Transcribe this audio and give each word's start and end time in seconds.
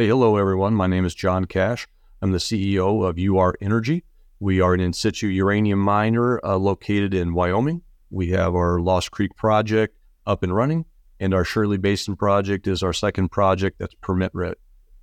Hey, 0.00 0.06
hello, 0.06 0.36
everyone. 0.36 0.74
My 0.74 0.86
name 0.86 1.04
is 1.04 1.12
John 1.12 1.46
Cash. 1.46 1.88
I'm 2.22 2.30
the 2.30 2.38
CEO 2.38 3.04
of 3.04 3.18
UR 3.18 3.56
Energy. 3.60 4.04
We 4.38 4.60
are 4.60 4.72
an 4.72 4.78
in 4.78 4.92
situ 4.92 5.26
uranium 5.26 5.80
miner 5.80 6.38
uh, 6.44 6.56
located 6.56 7.14
in 7.14 7.34
Wyoming. 7.34 7.82
We 8.08 8.28
have 8.28 8.54
our 8.54 8.78
Lost 8.78 9.10
Creek 9.10 9.34
project 9.34 9.98
up 10.24 10.44
and 10.44 10.54
running, 10.54 10.84
and 11.18 11.34
our 11.34 11.44
Shirley 11.44 11.78
Basin 11.78 12.14
project 12.14 12.68
is 12.68 12.84
our 12.84 12.92
second 12.92 13.30
project 13.30 13.80
that's 13.80 13.96
permit 14.00 14.30
re- 14.34 14.54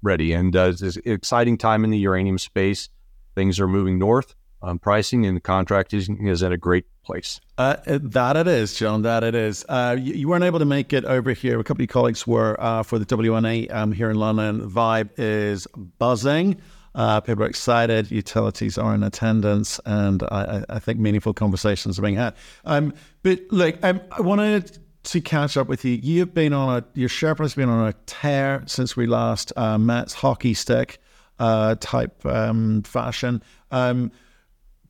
ready. 0.02 0.32
And 0.32 0.56
uh, 0.56 0.72
it's 0.72 0.82
an 0.82 1.02
exciting 1.04 1.58
time 1.58 1.84
in 1.84 1.90
the 1.90 1.98
uranium 1.98 2.38
space. 2.38 2.88
Things 3.36 3.60
are 3.60 3.68
moving 3.68 4.00
north 4.00 4.34
um, 4.66 4.80
pricing, 4.80 5.26
and 5.26 5.38
the 5.38 5.42
contracting 5.42 6.28
is 6.28 6.44
at 6.44 6.52
a 6.52 6.58
great 6.58 6.86
place. 7.04 7.40
Uh, 7.58 7.78
that 7.86 8.36
it 8.36 8.48
is, 8.48 8.74
John. 8.74 9.04
That 9.04 9.24
it 9.24 9.36
is. 9.36 9.64
Uh, 9.70 9.96
you, 10.00 10.14
you, 10.14 10.28
weren't 10.28 10.44
able 10.44 10.60
to 10.60 10.66
make 10.66 10.92
it 10.92 11.06
over 11.06 11.32
here. 11.34 11.60
A 11.60 11.64
couple 11.64 11.84
of 11.84 11.90
colleagues 11.90 12.26
were 12.26 12.60
uh, 12.60 12.84
for 12.84 13.00
the 13.00 13.06
WNA 13.06 13.74
um, 13.74 13.92
here 13.92 14.10
in 14.10 14.18
London. 14.18 14.70
Vibe 14.70 15.10
is 15.18 15.68
buzzing. 16.00 16.60
Uh, 16.96 17.20
people 17.22 17.44
are 17.44 17.48
excited. 17.48 18.10
Utilities 18.10 18.78
are 18.78 18.96
in 18.96 19.04
attendance, 19.04 19.80
and 19.86 20.24
I, 20.24 20.64
I 20.70 20.80
think 20.80 21.00
meaningful 21.00 21.34
conversations 21.34 22.00
are 22.00 22.02
being 22.02 22.16
had. 22.16 22.36
Um, 22.64 22.94
but 23.22 23.42
look, 23.52 23.78
um, 23.84 24.02
I 24.12 24.22
wanted 24.22 24.78
to 25.04 25.22
catch 25.22 25.58
up 25.58 25.68
with 25.68 25.86
you. 25.86 26.00
You've 26.02 26.34
been 26.34 26.54
on 26.54 26.78
a 26.78 26.86
your 26.94 27.10
share 27.10 27.36
price 27.36 27.52
has 27.52 27.56
been 27.56 27.70
on 27.70 27.88
a 27.88 27.94
tear 28.06 28.64
since 28.66 28.96
we 28.96 29.06
last 29.06 29.54
uh, 29.56 29.78
met. 29.78 30.14
Hockey 30.14 30.54
stick 30.54 31.00
uh, 31.38 31.76
type 31.80 32.26
um, 32.26 32.82
fashion. 32.84 33.44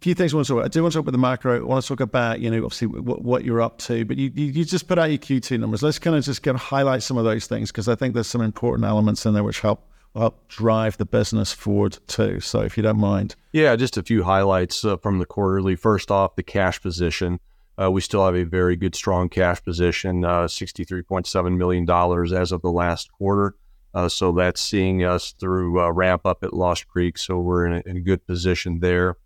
Few 0.01 0.13
things 0.13 0.33
I 0.33 0.37
want 0.37 0.47
to 0.47 0.53
talk 0.53 0.57
about. 0.59 0.65
I 0.65 0.69
do 0.69 0.81
want 0.81 0.91
to 0.91 0.97
talk 0.97 1.03
about 1.03 1.11
the 1.11 1.17
macro. 1.17 1.61
I 1.61 1.63
want 1.63 1.83
to 1.83 1.87
talk 1.87 1.99
about, 1.99 2.39
you 2.39 2.51
know, 2.51 2.63
obviously 2.65 2.87
what, 2.87 3.23
what 3.23 3.45
you're 3.45 3.61
up 3.61 3.77
to, 3.79 4.05
but 4.05 4.17
you, 4.17 4.31
you, 4.35 4.45
you, 4.45 4.65
just 4.65 4.87
put 4.87 4.99
out 4.99 5.09
your 5.09 5.17
Q2 5.17 5.59
numbers. 5.59 5.81
Let's 5.81 5.99
kind 5.99 6.15
of 6.15 6.23
just 6.23 6.43
kind 6.43 6.55
of 6.55 6.61
highlight 6.61 7.01
some 7.01 7.17
of 7.17 7.23
those 7.23 7.47
things 7.47 7.71
because 7.71 7.87
I 7.87 7.95
think 7.95 8.13
there's 8.13 8.27
some 8.27 8.41
important 8.41 8.85
elements 8.85 9.25
in 9.25 9.33
there 9.33 9.43
which 9.43 9.61
help 9.61 9.87
help 10.15 10.47
drive 10.47 10.97
the 10.97 11.05
business 11.05 11.51
forward 11.51 11.97
too. 12.07 12.39
So 12.39 12.61
if 12.61 12.77
you 12.77 12.83
don't 12.83 12.99
mind. 12.99 13.35
Yeah, 13.51 13.75
just 13.75 13.97
a 13.97 14.03
few 14.03 14.23
highlights 14.23 14.83
uh, 14.85 14.97
from 14.97 15.19
the 15.19 15.25
quarterly. 15.25 15.75
First 15.75 16.11
off, 16.11 16.35
the 16.35 16.43
cash 16.43 16.81
position. 16.81 17.39
Uh, 17.81 17.91
we 17.91 17.99
still 17.99 18.25
have 18.25 18.35
a 18.35 18.43
very 18.43 18.77
good, 18.77 18.95
strong 18.95 19.27
cash 19.27 19.61
position, 19.61 20.23
uh, 20.23 20.45
$63.7 20.45 21.57
million 21.57 21.89
as 22.41 22.51
of 22.51 22.61
the 22.61 22.71
last 22.71 23.11
quarter. 23.11 23.55
Uh, 23.93 24.09
so 24.09 24.31
that's 24.31 24.61
seeing 24.61 25.03
us 25.03 25.33
through 25.33 25.81
uh, 25.81 25.89
ramp 25.89 26.25
up 26.25 26.43
at 26.43 26.53
Lost 26.53 26.87
Creek. 26.87 27.17
So 27.17 27.39
we're 27.39 27.65
in 27.65 27.73
a, 27.73 27.89
in 27.89 27.97
a 27.97 28.01
good 28.01 28.25
position 28.25 28.79
there. 28.79 29.17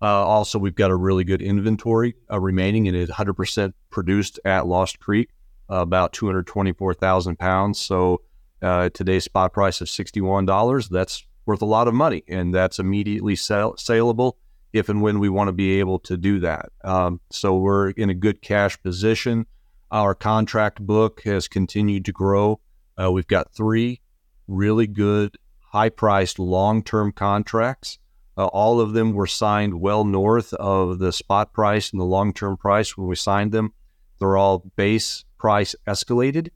Uh, 0.00 0.24
also, 0.24 0.58
we've 0.58 0.74
got 0.74 0.90
a 0.90 0.96
really 0.96 1.24
good 1.24 1.42
inventory 1.42 2.14
uh, 2.30 2.38
remaining, 2.38 2.86
and 2.86 2.96
it's 2.96 3.10
100% 3.10 3.72
produced 3.90 4.38
at 4.44 4.66
Lost 4.66 5.00
Creek, 5.00 5.30
uh, 5.70 5.76
about 5.76 6.12
224,000 6.12 7.38
pounds. 7.38 7.80
So 7.80 8.22
uh, 8.62 8.90
today's 8.90 9.24
spot 9.24 9.52
price 9.52 9.80
of 9.80 9.88
$61, 9.88 10.88
that's 10.88 11.26
worth 11.46 11.62
a 11.62 11.66
lot 11.66 11.88
of 11.88 11.94
money, 11.94 12.22
and 12.28 12.54
that's 12.54 12.78
immediately 12.78 13.34
sell- 13.34 13.76
saleable 13.76 14.38
if 14.72 14.88
and 14.88 15.00
when 15.00 15.18
we 15.18 15.28
want 15.28 15.48
to 15.48 15.52
be 15.52 15.80
able 15.80 15.98
to 15.98 16.16
do 16.16 16.40
that. 16.40 16.70
Um, 16.84 17.20
so 17.30 17.56
we're 17.56 17.90
in 17.90 18.10
a 18.10 18.14
good 18.14 18.42
cash 18.42 18.80
position. 18.82 19.46
Our 19.90 20.14
contract 20.14 20.80
book 20.80 21.22
has 21.22 21.48
continued 21.48 22.04
to 22.04 22.12
grow. 22.12 22.60
Uh, 23.00 23.10
we've 23.10 23.26
got 23.26 23.54
three 23.54 24.00
really 24.46 24.86
good, 24.86 25.36
high 25.72 25.88
priced 25.90 26.38
long 26.38 26.82
term 26.82 27.12
contracts. 27.12 27.98
Uh, 28.38 28.46
all 28.46 28.80
of 28.80 28.92
them 28.92 29.12
were 29.12 29.26
signed 29.26 29.80
well 29.80 30.04
north 30.04 30.54
of 30.54 31.00
the 31.00 31.12
spot 31.12 31.52
price 31.52 31.90
and 31.90 32.00
the 32.00 32.04
long 32.04 32.32
term 32.32 32.56
price 32.56 32.96
when 32.96 33.08
we 33.08 33.16
signed 33.16 33.50
them. 33.50 33.72
They're 34.20 34.36
all 34.36 34.70
base 34.76 35.24
price 35.38 35.74
escalated. 35.88 36.50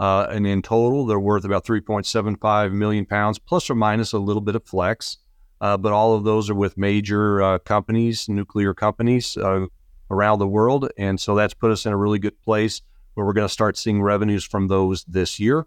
Uh, 0.00 0.26
and 0.30 0.46
in 0.46 0.62
total, 0.62 1.06
they're 1.06 1.18
worth 1.18 1.44
about 1.44 1.64
3.75 1.64 2.72
million 2.72 3.06
pounds, 3.06 3.38
plus 3.38 3.70
or 3.70 3.76
minus 3.76 4.12
a 4.12 4.18
little 4.18 4.42
bit 4.42 4.56
of 4.56 4.66
flex. 4.66 5.18
Uh, 5.60 5.76
but 5.76 5.92
all 5.92 6.14
of 6.14 6.24
those 6.24 6.50
are 6.50 6.54
with 6.54 6.76
major 6.76 7.42
uh, 7.42 7.58
companies, 7.60 8.28
nuclear 8.28 8.74
companies 8.74 9.36
uh, 9.36 9.66
around 10.10 10.38
the 10.38 10.46
world. 10.46 10.88
And 10.96 11.20
so 11.20 11.34
that's 11.34 11.54
put 11.54 11.70
us 11.70 11.86
in 11.86 11.92
a 11.92 11.96
really 11.96 12.18
good 12.18 12.40
place 12.42 12.80
where 13.14 13.26
we're 13.26 13.32
going 13.32 13.48
to 13.48 13.52
start 13.52 13.76
seeing 13.76 14.02
revenues 14.02 14.44
from 14.44 14.68
those 14.68 15.04
this 15.04 15.40
year. 15.40 15.66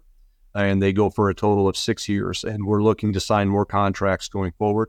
And 0.54 0.82
they 0.82 0.92
go 0.92 1.08
for 1.08 1.30
a 1.30 1.34
total 1.34 1.68
of 1.68 1.76
six 1.76 2.08
years. 2.08 2.44
And 2.44 2.66
we're 2.66 2.82
looking 2.82 3.12
to 3.14 3.20
sign 3.20 3.48
more 3.48 3.66
contracts 3.66 4.28
going 4.28 4.52
forward. 4.52 4.88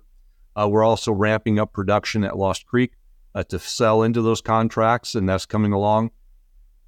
Uh, 0.55 0.67
we're 0.69 0.83
also 0.83 1.11
ramping 1.11 1.59
up 1.59 1.73
production 1.73 2.23
at 2.23 2.37
Lost 2.37 2.65
Creek 2.65 2.93
uh, 3.35 3.43
to 3.43 3.59
sell 3.59 4.03
into 4.03 4.21
those 4.21 4.41
contracts, 4.41 5.15
and 5.15 5.27
that's 5.27 5.45
coming 5.45 5.73
along. 5.73 6.11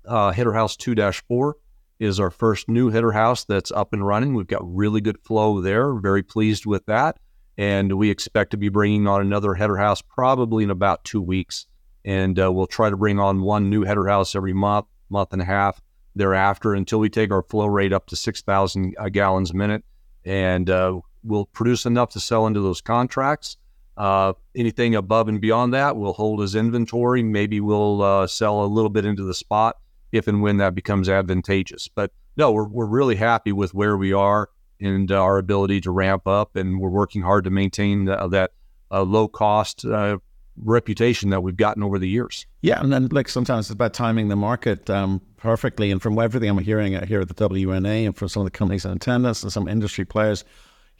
Uh, 0.05 0.31
Header 0.31 0.53
House 0.53 0.75
2 0.75 0.95
4 0.95 1.57
is 1.99 2.19
our 2.19 2.29
first 2.29 2.69
new 2.69 2.89
header 2.89 3.11
house 3.11 3.45
that's 3.45 3.71
up 3.71 3.93
and 3.93 4.05
running. 4.05 4.33
We've 4.33 4.47
got 4.47 4.61
really 4.63 5.01
good 5.01 5.19
flow 5.19 5.61
there. 5.61 5.93
Very 5.93 6.23
pleased 6.23 6.65
with 6.65 6.85
that. 6.87 7.17
And 7.57 7.93
we 7.93 8.09
expect 8.09 8.51
to 8.51 8.57
be 8.57 8.69
bringing 8.69 9.07
on 9.07 9.21
another 9.21 9.53
header 9.53 9.77
house 9.77 10.01
probably 10.01 10.65
in 10.65 10.69
about 10.69 11.05
two 11.05 11.21
weeks. 11.21 11.67
And 12.03 12.37
uh, 12.39 12.51
we'll 12.51 12.67
try 12.67 12.89
to 12.89 12.97
bring 12.97 13.17
on 13.17 13.41
one 13.41 13.69
new 13.69 13.83
header 13.83 14.07
house 14.07 14.35
every 14.35 14.53
month, 14.53 14.87
month 15.09 15.31
and 15.31 15.41
a 15.41 15.45
half 15.45 15.81
thereafter 16.15 16.73
until 16.73 16.99
we 16.99 17.09
take 17.09 17.31
our 17.31 17.43
flow 17.43 17.65
rate 17.65 17.93
up 17.93 18.07
to 18.07 18.15
6,000 18.15 18.95
uh, 18.97 19.09
gallons 19.09 19.51
a 19.51 19.55
minute. 19.55 19.83
And 20.25 20.69
uh, 20.69 20.99
we'll 21.25 21.45
produce 21.45 21.85
enough 21.85 22.09
to 22.11 22.19
sell 22.19 22.47
into 22.47 22.61
those 22.61 22.81
contracts. 22.81 23.57
Uh, 23.97 24.33
anything 24.55 24.95
above 24.95 25.27
and 25.27 25.39
beyond 25.39 25.73
that, 25.73 25.95
we'll 25.95 26.13
hold 26.13 26.41
as 26.41 26.55
inventory. 26.55 27.23
Maybe 27.23 27.59
we'll 27.61 28.01
uh, 28.01 28.27
sell 28.27 28.63
a 28.63 28.67
little 28.67 28.89
bit 28.89 29.05
into 29.05 29.23
the 29.23 29.33
spot 29.33 29.77
if 30.11 30.27
and 30.27 30.41
when 30.41 30.57
that 30.57 30.75
becomes 30.75 31.09
advantageous. 31.09 31.87
But 31.87 32.11
no, 32.37 32.51
we're, 32.51 32.67
we're 32.67 32.85
really 32.85 33.15
happy 33.15 33.51
with 33.51 33.73
where 33.73 33.97
we 33.97 34.13
are 34.13 34.49
and 34.81 35.11
uh, 35.11 35.21
our 35.21 35.37
ability 35.37 35.81
to 35.81 35.91
ramp 35.91 36.27
up, 36.27 36.55
and 36.55 36.79
we're 36.79 36.89
working 36.89 37.21
hard 37.21 37.45
to 37.45 37.49
maintain 37.49 38.05
that 38.05 38.51
uh, 38.91 39.01
low 39.03 39.27
cost 39.27 39.85
uh, 39.85 40.17
reputation 40.57 41.29
that 41.29 41.41
we've 41.41 41.57
gotten 41.57 41.83
over 41.83 41.99
the 41.99 42.07
years. 42.07 42.45
Yeah, 42.61 42.81
and 42.81 42.91
then 42.91 43.07
like 43.11 43.29
sometimes 43.29 43.67
it's 43.67 43.73
about 43.73 43.93
timing 43.93 44.27
the 44.27 44.35
market 44.35 44.89
um, 44.89 45.21
perfectly. 45.37 45.91
And 45.91 46.01
from 46.01 46.17
everything 46.19 46.49
I'm 46.49 46.57
hearing 46.57 46.93
here 47.05 47.21
at 47.21 47.27
the 47.27 47.49
WNA 47.49 48.05
and 48.05 48.15
from 48.15 48.29
some 48.29 48.41
of 48.41 48.45
the 48.45 48.57
companies 48.57 48.85
in 48.85 48.91
attendance 48.91 49.43
and 49.43 49.51
some 49.51 49.67
industry 49.67 50.05
players, 50.05 50.43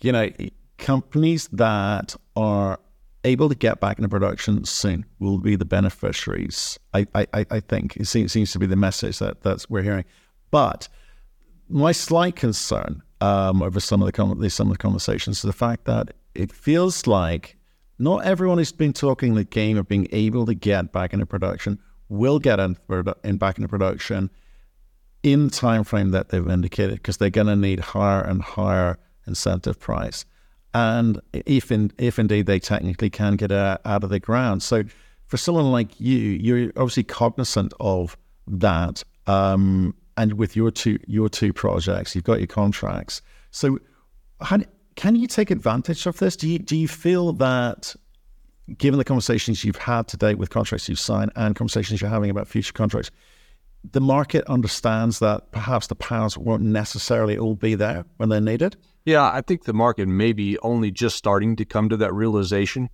you 0.02 0.12
know, 0.12 0.30
companies 0.78 1.48
that 1.50 2.16
are 2.36 2.80
able 3.24 3.50
to 3.50 3.56
get 3.56 3.80
back 3.80 3.98
into 3.98 4.08
production 4.08 4.64
soon 4.66 5.06
will 5.20 5.40
be 5.40 5.56
the 5.56 5.66
beneficiaries. 5.66 6.80
I, 6.94 7.08
I, 7.16 7.28
I 7.34 7.60
think 7.60 7.98
it 7.98 8.06
seems, 8.06 8.32
seems 8.32 8.52
to 8.52 8.60
be 8.60 8.68
the 8.68 8.76
message 8.76 9.20
that 9.20 9.42
that's 9.42 9.70
we're 9.70 9.82
hearing. 9.82 10.06
But 10.52 10.88
my 11.68 11.92
slight 11.92 12.36
concern 12.36 13.02
um, 13.22 13.64
over 13.64 13.80
some 13.80 14.02
of 14.02 14.12
the 14.12 14.50
some 14.50 14.68
of 14.68 14.74
the 14.74 14.78
conversations 14.78 15.38
is 15.38 15.42
the 15.42 15.54
fact 15.54 15.86
that 15.86 16.14
it 16.36 16.52
feels 16.52 17.08
like 17.08 17.58
not 17.98 18.26
everyone 18.26 18.58
who's 18.58 18.72
been 18.72 18.94
talking 18.94 19.36
the 19.36 19.44
game 19.44 19.78
of 19.78 19.88
being 19.88 20.08
able 20.12 20.46
to 20.46 20.54
get 20.54 20.92
back 20.92 21.14
into 21.14 21.26
production 21.26 21.80
will 22.10 22.40
get 22.40 22.60
in, 22.60 22.78
in 23.24 23.38
back 23.38 23.58
into 23.58 23.68
production 23.68 24.30
in 25.24 25.46
the 25.46 25.52
time 25.52 25.84
frame 25.84 26.12
that 26.12 26.30
they've 26.30 26.48
indicated 26.48 26.96
because 26.96 27.18
they're 27.18 27.30
going 27.30 27.48
to 27.48 27.56
need 27.56 27.80
higher 27.80 28.22
and 28.22 28.42
higher 28.44 29.00
incentive 29.28 29.80
price. 29.80 30.26
And 30.74 31.22
if 31.34 31.72
in, 31.72 31.92
if 31.98 32.20
indeed 32.20 32.48
they 32.48 32.60
technically 32.60 33.10
can 33.10 33.38
get 33.38 33.52
out, 33.52 33.80
of 33.86 34.10
the 34.10 34.20
ground. 34.20 34.62
So 34.62 34.84
for 35.28 35.38
someone 35.38 35.72
like 35.72 36.00
you, 36.00 36.18
you're 36.18 36.72
obviously 36.76 37.04
cognizant 37.04 37.74
of 37.80 38.18
that. 38.48 39.04
Um, 39.28 39.96
and 40.18 40.34
with 40.34 40.56
your 40.56 40.72
two 40.72 41.00
your 41.08 41.30
two 41.30 41.54
projects, 41.54 42.16
you've 42.16 42.24
got 42.24 42.40
your 42.40 42.48
contracts. 42.48 43.22
So 43.52 43.80
how, 44.42 44.60
can 44.96 45.16
you 45.16 45.28
take 45.28 45.52
advantage 45.52 46.06
of 46.06 46.18
this? 46.20 46.36
Do 46.36 46.48
you 46.48 46.60
do 46.60 46.76
you 46.76 46.88
feel 46.88 47.34
that 47.34 47.96
given 48.78 48.98
the 48.98 49.04
conversations 49.04 49.64
you've 49.64 49.76
had 49.76 50.08
to 50.10 50.18
date 50.18 50.38
with 50.38 50.50
contracts 50.50 50.90
you've 50.90 51.00
signed 51.00 51.32
and 51.36 51.56
conversations 51.56 52.02
you're 52.02 52.10
having 52.10 52.30
about 52.30 52.48
future 52.48 52.74
contracts, 52.74 53.12
the 53.92 54.02
market 54.02 54.46
understands 54.46 55.20
that 55.20 55.52
perhaps 55.52 55.88
the 55.88 55.96
powers 55.96 56.38
won't 56.38 56.64
necessarily 56.64 57.38
all 57.38 57.56
be 57.56 57.76
there 57.76 58.06
when 58.18 58.30
they're 58.30 58.42
needed? 58.42 58.78
Yeah, 59.06 59.30
I 59.32 59.42
think 59.42 59.64
the 59.64 59.74
market 59.74 60.08
may 60.08 60.34
be 60.34 60.58
only 60.60 60.92
just 60.92 61.16
starting 61.16 61.56
to 61.58 61.66
come 61.66 61.90
to 61.90 61.98
that 61.98 62.14
realization, 62.14 62.90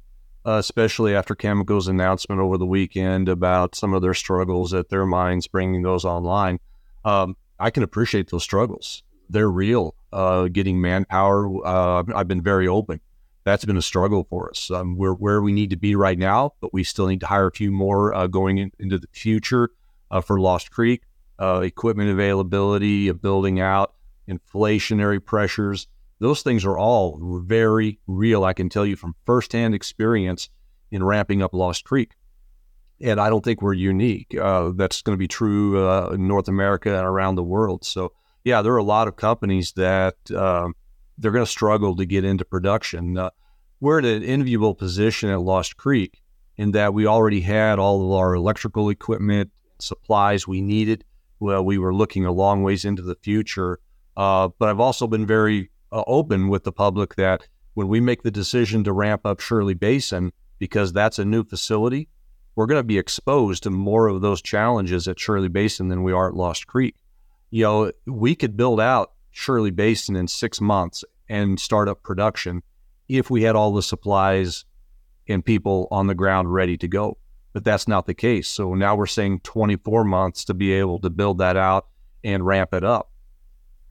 uh, 0.46 0.54
especially 0.54 1.16
after 1.16 1.36
Cameco's 1.36 1.88
announcement 1.88 2.42
over 2.42 2.58
the 2.58 2.66
weekend 2.66 3.30
about 3.30 3.76
some 3.76 3.94
of 3.94 4.02
their 4.02 4.14
struggles 4.14 4.74
at 4.74 4.90
their 4.90 5.06
mines 5.06 5.48
bringing 5.48 5.84
those 5.84 6.04
online. 6.04 6.60
Um, 7.06 7.38
I 7.60 7.70
can 7.70 7.84
appreciate 7.84 8.30
those 8.30 8.44
struggles. 8.44 9.04
They're 9.30 9.50
real. 9.50 9.96
Uh, 10.12 10.50
getting 10.50 10.82
manpower, 10.82 11.66
uh, 11.66 12.04
I've 12.14 12.28
been 12.28 12.42
very 12.42 12.68
open. 12.68 13.00
That's 13.44 13.64
been 13.66 13.78
a 13.78 13.82
struggle 13.82 14.28
for 14.30 14.50
us. 14.50 14.70
Um, 14.70 14.98
we're 14.98 15.14
where 15.14 15.42
we 15.42 15.54
need 15.54 15.70
to 15.70 15.78
be 15.78 15.96
right 15.96 16.18
now, 16.18 16.54
but 16.60 16.74
we 16.74 16.84
still 16.84 17.08
need 17.08 17.22
to 17.22 17.28
hire 17.28 17.48
a 17.48 17.52
few 17.52 17.72
more 17.72 18.14
uh, 18.14 18.28
going 18.28 18.58
in, 18.58 18.72
into 18.78 19.00
the 19.00 19.08
future 19.14 19.70
uh, 20.12 20.22
for 20.22 20.40
Lost 20.40 20.70
Creek. 20.70 21.02
Uh, 21.40 21.62
equipment 21.62 22.12
availability, 22.12 23.12
building 23.12 23.60
out, 23.60 23.96
inflationary 24.30 25.24
pressures 25.24 25.88
those 26.22 26.44
things 26.44 26.64
are 26.66 26.78
all 26.78 27.20
very 27.44 28.00
real. 28.06 28.44
I 28.44 28.54
can 28.54 28.70
tell 28.70 28.86
you 28.86 28.96
from 28.96 29.16
firsthand 29.26 29.74
experience 29.74 30.50
in 30.92 31.04
ramping 31.04 31.42
up 31.42 31.52
Lost 31.52 31.84
Creek. 31.84 32.12
And 33.02 33.20
I 33.20 33.28
don't 33.30 33.44
think 33.44 33.64
we're 33.64 33.74
unique. 33.74 34.38
Uh, 34.40 34.72
that's 34.76 35.02
going 35.02 35.16
to 35.16 35.20
be 35.20 35.28
true 35.28 35.84
uh, 35.84 36.12
in 36.14 36.28
North 36.28 36.48
America 36.48 36.96
and 36.96 37.08
around 37.08 37.36
the 37.36 37.44
world. 37.44 37.84
So, 37.84 38.14
yeah, 38.44 38.62
there 38.62 38.72
are 38.74 38.78
a 38.78 38.84
lot 38.84 39.08
of 39.08 39.16
companies 39.16 39.72
that 39.74 40.16
uh, 40.30 40.70
they're 41.18 41.32
going 41.32 41.44
to 41.44 41.52
struggle 41.52 41.96
to 41.96 42.06
get 42.06 42.24
into 42.24 42.46
production. 42.46 43.18
Uh, 43.18 43.32
we're 43.80 43.98
in 43.98 44.06
an 44.06 44.24
enviable 44.24 44.76
position 44.76 45.32
at 45.32 45.42
Lost 45.42 45.76
Creek 45.76 46.22
in 46.56 46.70
that 46.74 46.94
we 46.94 47.08
already 47.08 47.42
had 47.42 47.80
all 47.80 48.06
of 48.06 48.12
our 48.12 48.36
electrical 48.36 48.90
equipment, 48.90 49.50
supplies 49.82 50.48
we 50.48 50.62
needed. 50.62 51.04
Well, 51.40 51.64
we 51.64 51.78
were 51.78 51.94
looking 51.94 52.26
a 52.26 52.32
long 52.32 52.64
ways 52.64 52.86
into 52.86 53.02
the 53.02 53.16
future. 53.16 53.80
Uh, 54.16 54.50
but 54.60 54.70
I've 54.70 54.80
also 54.80 55.08
been 55.08 55.26
very 55.26 55.72
uh, 55.92 56.04
open 56.08 56.50
with 56.50 56.64
the 56.64 56.72
public 56.72 57.16
that 57.16 57.48
when 57.74 57.88
we 57.88 58.00
make 58.00 58.24
the 58.24 58.32
decision 58.32 58.84
to 58.84 58.94
ramp 58.94 59.26
up 59.26 59.40
Shirley 59.40 59.74
Basin, 59.74 60.34
because 60.60 60.94
that's 60.94 61.20
a 61.20 61.26
new 61.26 61.44
facility, 61.44 62.10
we're 62.56 62.66
going 62.66 62.80
to 62.80 62.84
be 62.84 62.98
exposed 62.98 63.64
to 63.64 63.70
more 63.70 64.08
of 64.08 64.22
those 64.22 64.42
challenges 64.42 65.08
at 65.08 65.20
Shirley 65.20 65.48
Basin 65.48 65.88
than 65.88 66.04
we 66.04 66.12
are 66.12 66.30
at 66.30 66.36
Lost 66.36 66.68
Creek. 66.68 66.96
You 67.50 67.64
know, 67.64 67.92
we 68.06 68.36
could 68.36 68.58
build 68.58 68.80
out 68.80 69.14
Shirley 69.32 69.72
Basin 69.72 70.16
in 70.16 70.28
six 70.28 70.60
months 70.60 71.04
and 71.30 71.60
start 71.60 71.88
up 71.88 72.04
production 72.04 72.62
if 73.08 73.30
we 73.30 73.44
had 73.44 73.56
all 73.56 73.74
the 73.74 73.82
supplies 73.82 74.66
and 75.28 75.44
people 75.44 75.88
on 75.92 76.08
the 76.08 76.16
ground 76.16 76.54
ready 76.54 76.78
to 76.78 76.88
go. 76.88 77.18
But 77.54 77.64
that's 77.64 77.88
not 77.88 78.06
the 78.06 78.14
case. 78.14 78.48
So 78.48 78.74
now 78.76 78.96
we're 78.96 79.08
saying 79.08 79.42
24 79.42 80.04
months 80.06 80.46
to 80.46 80.54
be 80.54 80.72
able 80.74 81.00
to 81.00 81.10
build 81.10 81.40
that 81.40 81.58
out 81.58 81.88
and 82.24 82.46
ramp 82.46 82.74
it 82.74 82.84
up. 82.84 83.12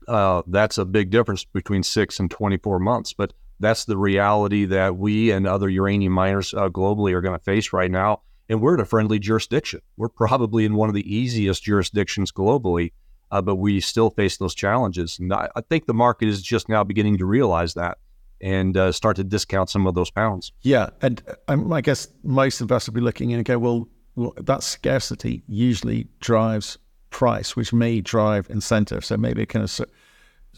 Uh, 0.07 0.41
that's 0.47 0.77
a 0.77 0.85
big 0.85 1.11
difference 1.11 1.43
between 1.45 1.83
six 1.83 2.19
and 2.19 2.31
24 2.31 2.79
months. 2.79 3.13
But 3.13 3.33
that's 3.59 3.85
the 3.85 3.97
reality 3.97 4.65
that 4.65 4.97
we 4.97 5.31
and 5.31 5.47
other 5.47 5.69
uranium 5.69 6.13
miners 6.13 6.53
uh, 6.53 6.69
globally 6.69 7.13
are 7.13 7.21
going 7.21 7.37
to 7.37 7.43
face 7.43 7.71
right 7.71 7.91
now. 7.91 8.21
And 8.49 8.59
we're 8.59 8.73
in 8.73 8.81
a 8.81 8.85
friendly 8.85 9.19
jurisdiction. 9.19 9.81
We're 9.95 10.09
probably 10.09 10.65
in 10.65 10.75
one 10.75 10.89
of 10.89 10.95
the 10.95 11.15
easiest 11.15 11.63
jurisdictions 11.63 12.31
globally, 12.31 12.91
uh, 13.29 13.41
but 13.41 13.55
we 13.55 13.79
still 13.79 14.09
face 14.09 14.37
those 14.37 14.55
challenges. 14.55 15.19
And 15.19 15.31
I, 15.31 15.47
I 15.55 15.61
think 15.61 15.85
the 15.85 15.93
market 15.93 16.27
is 16.27 16.41
just 16.41 16.67
now 16.67 16.83
beginning 16.83 17.19
to 17.19 17.25
realize 17.25 17.75
that 17.75 17.99
and 18.41 18.75
uh, 18.75 18.91
start 18.91 19.15
to 19.17 19.23
discount 19.23 19.69
some 19.69 19.87
of 19.87 19.95
those 19.95 20.09
pounds. 20.09 20.51
Yeah, 20.61 20.89
and 21.01 21.21
um, 21.47 21.71
I 21.71 21.81
guess 21.81 22.07
most 22.23 22.61
investors 22.61 22.89
will 22.89 22.95
be 22.95 23.01
looking 23.01 23.33
and 23.33 23.45
go, 23.45 23.57
well, 23.59 23.87
well, 24.15 24.33
that 24.37 24.63
scarcity 24.63 25.43
usually 25.47 26.07
drives 26.19 26.77
price, 27.11 27.55
which 27.55 27.71
may 27.71 28.01
drive 28.01 28.49
incentive. 28.49 29.05
So 29.05 29.17
maybe 29.17 29.43
it 29.43 29.47
kind 29.47 29.63
of, 29.63 29.79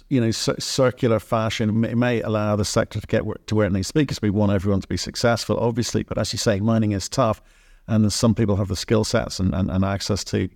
you 0.10 0.22
know, 0.22 0.32
circular 0.32 1.20
fashion 1.20 1.82
may, 1.82 1.94
may, 1.94 2.22
allow 2.22 2.56
the 2.56 2.66
sector 2.66 3.00
to 3.00 3.08
get 3.08 3.24
to 3.48 3.56
where 3.56 3.68
it 3.68 3.74
needs 3.74 3.90
to 3.90 3.94
be 3.94 4.02
because 4.02 4.22
we 4.22 4.30
want 4.30 4.52
everyone 4.52 4.82
to 4.82 4.88
be 4.88 4.98
successful, 4.98 5.58
obviously. 5.58 6.04
But 6.04 6.18
as 6.18 6.34
you 6.34 6.40
say, 6.40 6.60
mining 6.60 6.94
is 6.94 7.10
tough, 7.10 7.42
and 7.88 8.12
some 8.12 8.34
people 8.34 8.56
have 8.56 8.70
the 8.70 8.76
skill 8.76 9.04
sets 9.04 9.40
and, 9.40 9.54
and, 9.54 9.70
and 9.70 9.84
access 9.84 10.24
to 10.26 10.50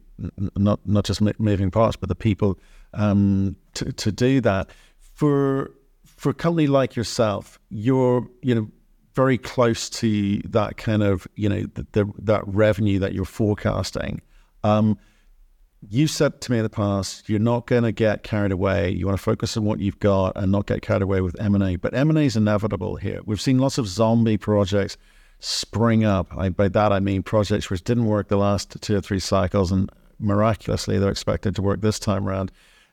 not 0.56 0.80
not 0.88 1.06
just 1.06 1.22
moving 1.40 1.70
parts, 1.70 1.96
but 1.96 2.10
the 2.10 2.16
people 2.16 2.58
um, 2.94 3.56
to 3.74 3.92
to 3.92 4.12
do 4.12 4.42
that. 4.42 4.70
For 5.00 5.72
for 6.18 6.30
a 6.32 6.34
company 6.34 6.68
like 6.68 6.96
yourself, 6.96 7.60
you're 7.70 8.28
you 8.42 8.56
know 8.56 8.70
very 9.16 9.38
close 9.38 9.90
to 9.90 10.40
that 10.46 10.78
kind 10.78 11.02
of 11.02 11.28
you 11.36 11.48
know 11.48 11.62
the, 11.74 11.88
the 11.94 12.12
that 12.20 12.44
revenue 12.46 13.00
that 13.00 13.14
you're 13.14 13.26
forecasting. 13.26 14.22
Um, 14.64 14.98
you 15.90 16.08
said 16.08 16.42
to 16.42 16.52
me 16.52 16.58
in 16.58 16.64
the 16.64 16.70
past, 16.70 17.30
you're 17.30 17.40
not 17.40 17.68
going 17.68 17.84
to 17.84 17.92
get 17.92 18.24
carried 18.24 18.52
away. 18.52 18.90
You 18.90 19.06
want 19.06 19.18
to 19.18 19.24
focus 19.24 19.56
on 19.56 19.64
what 19.64 19.80
you've 19.80 20.00
got 20.00 20.34
and 20.36 20.52
not 20.52 20.66
get 20.66 20.82
carried 20.82 21.04
away 21.04 21.22
with 21.22 21.40
M 21.40 21.54
and 21.54 21.64
A. 21.64 21.76
But 21.76 21.94
M 21.94 22.10
and 22.10 22.18
A 22.18 22.24
is 22.24 22.36
inevitable 22.36 22.96
here. 22.96 23.22
We've 23.26 23.40
seen 23.40 23.60
lots 23.60 23.78
of 23.78 23.88
zombie 23.88 24.38
projects 24.38 24.98
spring 25.40 26.04
up. 26.04 26.36
I, 26.36 26.50
by 26.50 26.68
that 26.70 26.92
I 26.92 27.00
mean 27.00 27.22
projects 27.22 27.70
which 27.70 27.84
didn't 27.84 28.08
work 28.08 28.28
the 28.28 28.38
last 28.38 28.82
two 28.82 28.98
or 28.98 29.02
three 29.02 29.20
cycles, 29.20 29.72
and 29.72 29.90
miraculously 30.20 30.98
they're 30.98 31.12
expected 31.12 31.56
to 31.56 31.62
work 31.62 31.82
this 31.82 32.00
time 32.00 32.28
around. 32.28 32.52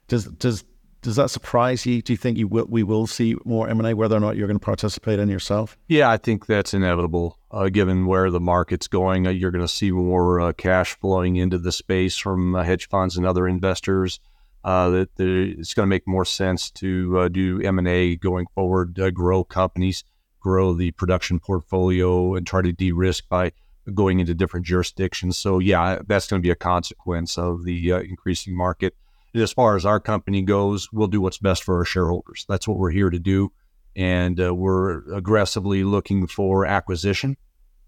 Does 0.09 0.27
does 0.27 0.65
does 1.05 1.17
that 1.17 1.31
surprise 1.31 1.85
you? 1.85 2.01
Do 2.01 2.15
you 2.15 2.17
think 2.17 2.39
you 2.39 2.49
will, 2.49 2.65
we 2.67 2.83
will 2.83 3.07
see 3.07 3.37
more 3.45 3.69
M&A, 3.69 3.93
whether 3.93 4.17
or 4.17 4.21
not 4.21 4.37
you're 4.37 4.49
going 4.49 4.59
to 4.59 4.65
participate 4.65 5.19
in 5.19 5.29
yourself? 5.29 5.77
Yeah, 5.87 6.11
I 6.11 6.17
think 6.17 6.47
that's 6.47 6.73
inevitable. 6.73 7.39
Uh, 7.51 7.69
given 7.69 8.07
where 8.07 8.31
the 8.31 8.41
market's 8.41 8.89
going, 8.89 9.27
uh, 9.27 9.31
you're 9.31 9.51
going 9.51 9.65
to 9.65 9.73
see 9.73 9.91
more 9.91 10.41
uh, 10.41 10.53
cash 10.55 10.99
flowing 10.99 11.37
into 11.37 11.59
the 11.59 11.73
space 11.73 12.17
from 12.17 12.55
uh, 12.55 12.65
hedge 12.65 12.89
funds 12.89 13.19
and 13.19 13.27
other 13.27 13.47
investors. 13.47 14.19
Uh, 14.65 14.89
that, 14.89 15.09
it's 15.21 15.75
going 15.75 15.87
to 15.87 15.91
make 15.91 16.09
more 16.09 16.25
sense 16.25 16.71
to 16.71 17.19
uh, 17.19 17.29
do 17.29 17.61
M&A 17.61 18.17
going 18.17 18.47
forward, 18.55 18.99
grow 19.13 19.45
companies, 19.45 20.05
grow 20.41 20.73
the 20.73 20.91
production 20.93 21.39
portfolio, 21.39 22.35
and 22.35 22.47
try 22.47 22.63
to 22.63 22.73
de-risk 22.73 23.29
by 23.29 23.53
going 23.93 24.21
into 24.21 24.33
different 24.33 24.65
jurisdictions. 24.65 25.37
So 25.37 25.59
yeah, 25.59 25.99
that's 26.07 26.29
going 26.29 26.41
to 26.41 26.47
be 26.47 26.51
a 26.51 26.57
consequence 26.57 27.37
of 27.37 27.65
the 27.65 27.91
increasing 27.91 28.57
market 28.57 28.95
as 29.35 29.53
far 29.53 29.77
as 29.77 29.85
our 29.85 30.01
company 30.01 30.43
goes, 30.43 30.89
we'll 30.93 31.09
do 31.09 31.21
what's 31.21 31.39
best 31.39 31.65
for 31.65 31.79
our 31.79 31.85
shareholders. 31.85 32.47
That's 32.49 32.69
what 32.69 32.79
we're 32.79 32.91
here 32.91 33.11
to 33.11 33.19
do. 33.19 33.53
And 33.97 34.41
uh, 34.41 34.55
we're 34.55 35.13
aggressively 35.13 35.85
looking 35.85 36.27
for 36.27 36.67
acquisition 36.67 37.37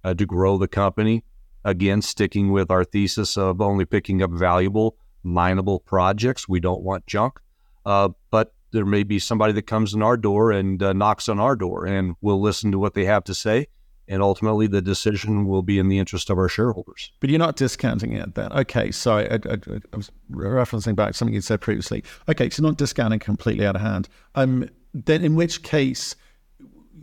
uh, 0.04 0.14
to 0.14 0.26
grow 0.26 0.58
the 0.58 0.68
company. 0.68 1.24
Again, 1.64 2.02
sticking 2.02 2.52
with 2.52 2.70
our 2.70 2.84
thesis 2.84 3.36
of 3.36 3.60
only 3.60 3.84
picking 3.84 4.22
up 4.22 4.30
valuable, 4.30 4.96
mineable 5.24 5.80
projects. 5.80 6.48
We 6.48 6.60
don't 6.60 6.82
want 6.82 7.06
junk. 7.06 7.40
Uh, 7.84 8.10
but 8.30 8.54
there 8.72 8.84
may 8.84 9.02
be 9.02 9.18
somebody 9.18 9.52
that 9.54 9.66
comes 9.66 9.94
in 9.94 10.02
our 10.02 10.16
door 10.16 10.52
and 10.52 10.82
uh, 10.82 10.92
knocks 10.92 11.28
on 11.28 11.40
our 11.40 11.56
door, 11.56 11.86
and 11.86 12.14
we'll 12.20 12.40
listen 12.40 12.72
to 12.72 12.78
what 12.78 12.94
they 12.94 13.04
have 13.04 13.24
to 13.24 13.34
say 13.34 13.66
and 14.08 14.22
ultimately 14.22 14.66
the 14.66 14.82
decision 14.82 15.46
will 15.46 15.62
be 15.62 15.78
in 15.78 15.88
the 15.88 15.98
interest 15.98 16.30
of 16.30 16.38
our 16.38 16.48
shareholders. 16.48 17.12
But 17.20 17.30
you're 17.30 17.38
not 17.38 17.56
discounting 17.56 18.12
it 18.12 18.34
then. 18.34 18.52
Okay, 18.52 18.90
so 18.90 19.16
I, 19.16 19.34
I, 19.34 19.58
I 19.92 19.96
was 19.96 20.10
referencing 20.30 20.94
back 20.94 21.14
something 21.14 21.34
you 21.34 21.40
said 21.40 21.60
previously. 21.60 22.04
Okay, 22.28 22.50
so 22.50 22.62
not 22.62 22.76
discounting 22.76 23.18
completely 23.18 23.66
out 23.66 23.76
of 23.76 23.82
hand. 23.82 24.08
Um, 24.34 24.68
then 24.94 25.24
in 25.24 25.34
which 25.34 25.62
case, 25.62 26.14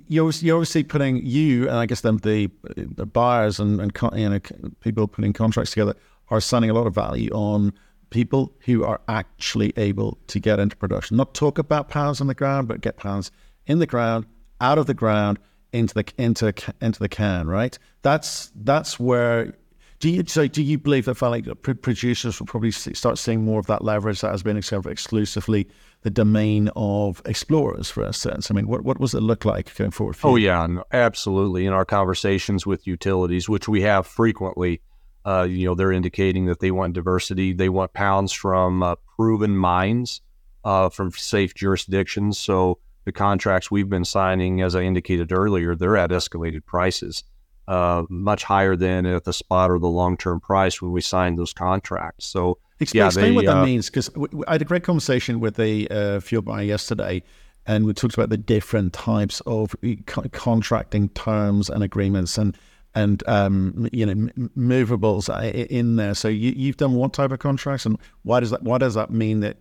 you're, 0.08 0.32
you're 0.32 0.58
obviously 0.58 0.84
putting 0.84 1.26
you 1.26 1.68
and 1.68 1.78
I 1.78 1.86
guess 1.86 2.02
them 2.02 2.18
the, 2.18 2.50
the 2.76 3.06
buyers 3.06 3.60
and, 3.60 3.80
and 3.80 3.92
you 4.16 4.30
know 4.30 4.40
people 4.80 5.08
putting 5.08 5.34
contracts 5.34 5.72
together 5.72 5.96
are 6.30 6.42
signing 6.42 6.70
a 6.70 6.74
lot 6.74 6.88
of 6.88 6.96
value 6.96 7.30
on 7.32 7.74
people 8.10 8.54
who 8.66 8.84
are 8.84 9.02
actually 9.08 9.74
able 9.76 10.20
to 10.28 10.40
get 10.40 10.60
into 10.60 10.76
production. 10.76 11.18
Not 11.18 11.34
talk 11.34 11.58
about 11.58 11.90
pounds 11.90 12.22
on 12.22 12.28
the 12.28 12.36
ground, 12.36 12.68
but 12.68 12.82
get 12.82 12.98
pounds 12.98 13.32
in 13.66 13.80
the 13.80 13.88
ground, 13.88 14.26
out 14.62 14.78
of 14.78 14.86
the 14.86 14.94
ground 14.94 15.40
into 15.74 15.94
the 15.96 16.06
into 16.18 16.54
into 16.82 17.00
the 17.00 17.10
can, 17.10 17.48
right? 17.48 17.78
That's 18.02 18.52
that's 18.56 19.00
where. 19.00 19.56
Do 20.00 20.10
you 20.10 20.26
so 20.28 20.48
do 20.48 20.62
you 20.62 20.78
believe 20.78 21.06
that 21.06 21.22
like 21.22 21.46
producers 21.82 22.38
will 22.38 22.46
probably 22.46 22.72
start 22.72 23.18
seeing 23.18 23.46
more 23.46 23.60
of 23.60 23.68
that 23.68 23.86
leverage 23.86 24.20
that 24.20 24.32
has 24.32 24.44
been 24.44 24.58
exclusively 24.58 25.70
the 26.02 26.10
domain 26.10 26.70
of 26.76 27.22
explorers, 27.24 27.90
for 27.90 28.04
instance? 28.04 28.52
I 28.52 28.54
mean, 28.54 28.68
what 28.68 28.84
what 28.84 29.00
does 29.00 29.14
it 29.14 29.22
look 29.22 29.46
like 29.46 29.74
going 29.76 29.92
forward? 29.92 30.18
oh 30.24 30.36
yeah, 30.36 30.68
absolutely. 30.92 31.66
In 31.66 31.72
our 31.72 31.86
conversations 31.86 32.66
with 32.66 32.86
utilities, 32.86 33.48
which 33.48 33.70
we 33.70 33.82
have 33.84 34.06
frequently, 34.06 34.82
uh, 35.26 35.44
you 35.44 35.66
know, 35.66 35.74
they're 35.74 35.94
indicating 35.94 36.48
that 36.48 36.60
they 36.60 36.72
want 36.72 36.94
diversity. 36.94 37.54
They 37.54 37.70
want 37.70 37.94
pounds 37.94 38.34
from 38.34 38.84
uh, 38.84 38.96
proven 39.16 39.56
mines, 39.56 40.20
uh, 40.66 40.90
from 40.90 41.12
safe 41.12 41.56
jurisdictions. 41.56 42.38
So 42.38 42.80
the 43.06 43.12
contracts 43.12 43.70
we've 43.70 43.90
been 43.90 44.06
signing, 44.06 44.62
as 44.62 44.76
I 44.76 44.82
indicated 44.82 45.32
earlier, 45.32 45.76
they're 45.76 45.98
at 45.98 46.12
escalated 46.12 46.66
prices, 46.66 47.24
uh, 47.68 48.04
much 48.10 48.44
higher 48.44 48.76
than 48.76 49.06
at 49.06 49.24
the 49.26 49.34
spot 49.34 49.72
or 49.72 49.80
the 49.80 49.88
long 49.88 50.18
term 50.18 50.40
price 50.40 50.82
when 50.82 50.92
we 50.92 51.02
signed 51.02 51.38
those 51.38 51.54
contracts. 51.54 52.26
So, 52.26 52.58
explain, 52.80 53.00
yeah, 53.00 53.06
explain 53.08 53.26
they, 53.26 53.36
what 53.36 53.46
that 53.46 53.58
uh, 53.58 53.66
means 53.66 53.90
because 53.90 54.10
I 54.48 54.54
had 54.54 54.62
a 54.62 54.66
great 54.66 54.84
conversation 54.84 55.40
with 55.40 55.60
a 55.60 55.88
uh, 55.88 56.20
fuel 56.20 56.42
buyer 56.42 56.64
yesterday, 56.64 57.24
and 57.66 57.86
we 57.86 57.94
talked 57.94 58.14
about 58.14 58.30
the 58.30 58.38
different 58.38 58.94
types 58.94 59.42
of 59.42 59.76
co- 60.06 60.24
contracting 60.32 61.10
terms 61.10 61.70
and 61.70 61.84
agreements 61.84 62.38
and 62.38 62.58
and 62.96 63.24
um, 63.28 63.90
you 63.92 64.06
know 64.06 64.30
movables 64.56 65.30
in 65.70 65.96
there. 65.96 66.14
So 66.14 66.28
you, 66.28 66.68
have 66.68 66.78
done 66.78 66.94
what 66.94 67.14
type 67.14 67.32
of 67.32 67.40
contracts, 67.40 67.86
and 67.86 67.98
why 68.24 68.40
does 68.40 68.52
that 68.52 68.64
why 68.64 68.78
does 68.78 68.94
that 68.94 69.12
mean 69.12 69.40
that 69.42 69.58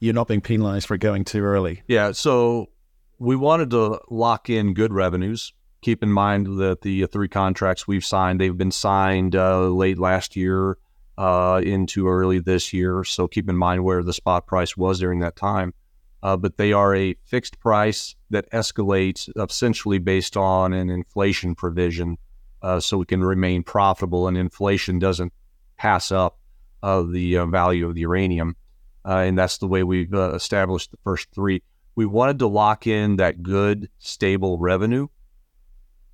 you're 0.00 0.14
not 0.14 0.28
being 0.28 0.40
penalized 0.40 0.86
for 0.86 0.96
going 0.96 1.24
too 1.24 1.42
early? 1.42 1.82
Yeah. 1.86 2.12
So 2.12 2.68
we 3.18 3.36
wanted 3.36 3.70
to 3.70 4.00
lock 4.10 4.50
in 4.50 4.74
good 4.74 4.92
revenues. 4.92 5.52
Keep 5.82 6.02
in 6.02 6.10
mind 6.10 6.58
that 6.58 6.80
the 6.80 7.06
three 7.06 7.28
contracts 7.28 7.86
we've 7.86 8.04
signed, 8.04 8.40
they've 8.40 8.56
been 8.56 8.70
signed 8.70 9.36
uh, 9.36 9.68
late 9.68 9.98
last 9.98 10.34
year 10.34 10.78
uh, 11.18 11.60
into 11.62 12.08
early 12.08 12.38
this 12.38 12.72
year. 12.72 13.04
So 13.04 13.28
keep 13.28 13.48
in 13.48 13.56
mind 13.56 13.84
where 13.84 14.02
the 14.02 14.12
spot 14.12 14.46
price 14.46 14.76
was 14.76 14.98
during 14.98 15.20
that 15.20 15.36
time. 15.36 15.74
Uh, 16.22 16.38
but 16.38 16.56
they 16.56 16.72
are 16.72 16.94
a 16.94 17.14
fixed 17.26 17.60
price 17.60 18.16
that 18.30 18.50
escalates 18.50 19.28
essentially 19.36 19.98
based 19.98 20.38
on 20.38 20.72
an 20.72 20.88
inflation 20.88 21.54
provision 21.54 22.16
uh, 22.62 22.80
so 22.80 22.96
we 22.96 23.04
can 23.04 23.22
remain 23.22 23.62
profitable 23.62 24.26
and 24.26 24.38
inflation 24.38 24.98
doesn't 24.98 25.34
pass 25.76 26.10
up 26.10 26.38
uh, 26.82 27.02
the 27.02 27.36
uh, 27.36 27.44
value 27.44 27.86
of 27.86 27.94
the 27.94 28.00
uranium. 28.00 28.56
and 29.04 29.36
that's 29.36 29.58
the 29.58 29.68
way 29.68 29.82
we've 29.82 30.14
established 30.14 30.90
the 30.90 30.96
first 31.04 31.28
three 31.34 31.62
we 31.96 32.06
wanted 32.06 32.38
to 32.40 32.46
lock 32.46 32.86
in 32.86 33.16
that 33.16 33.42
good, 33.42 33.88
stable 33.98 34.58
revenue 34.58 35.08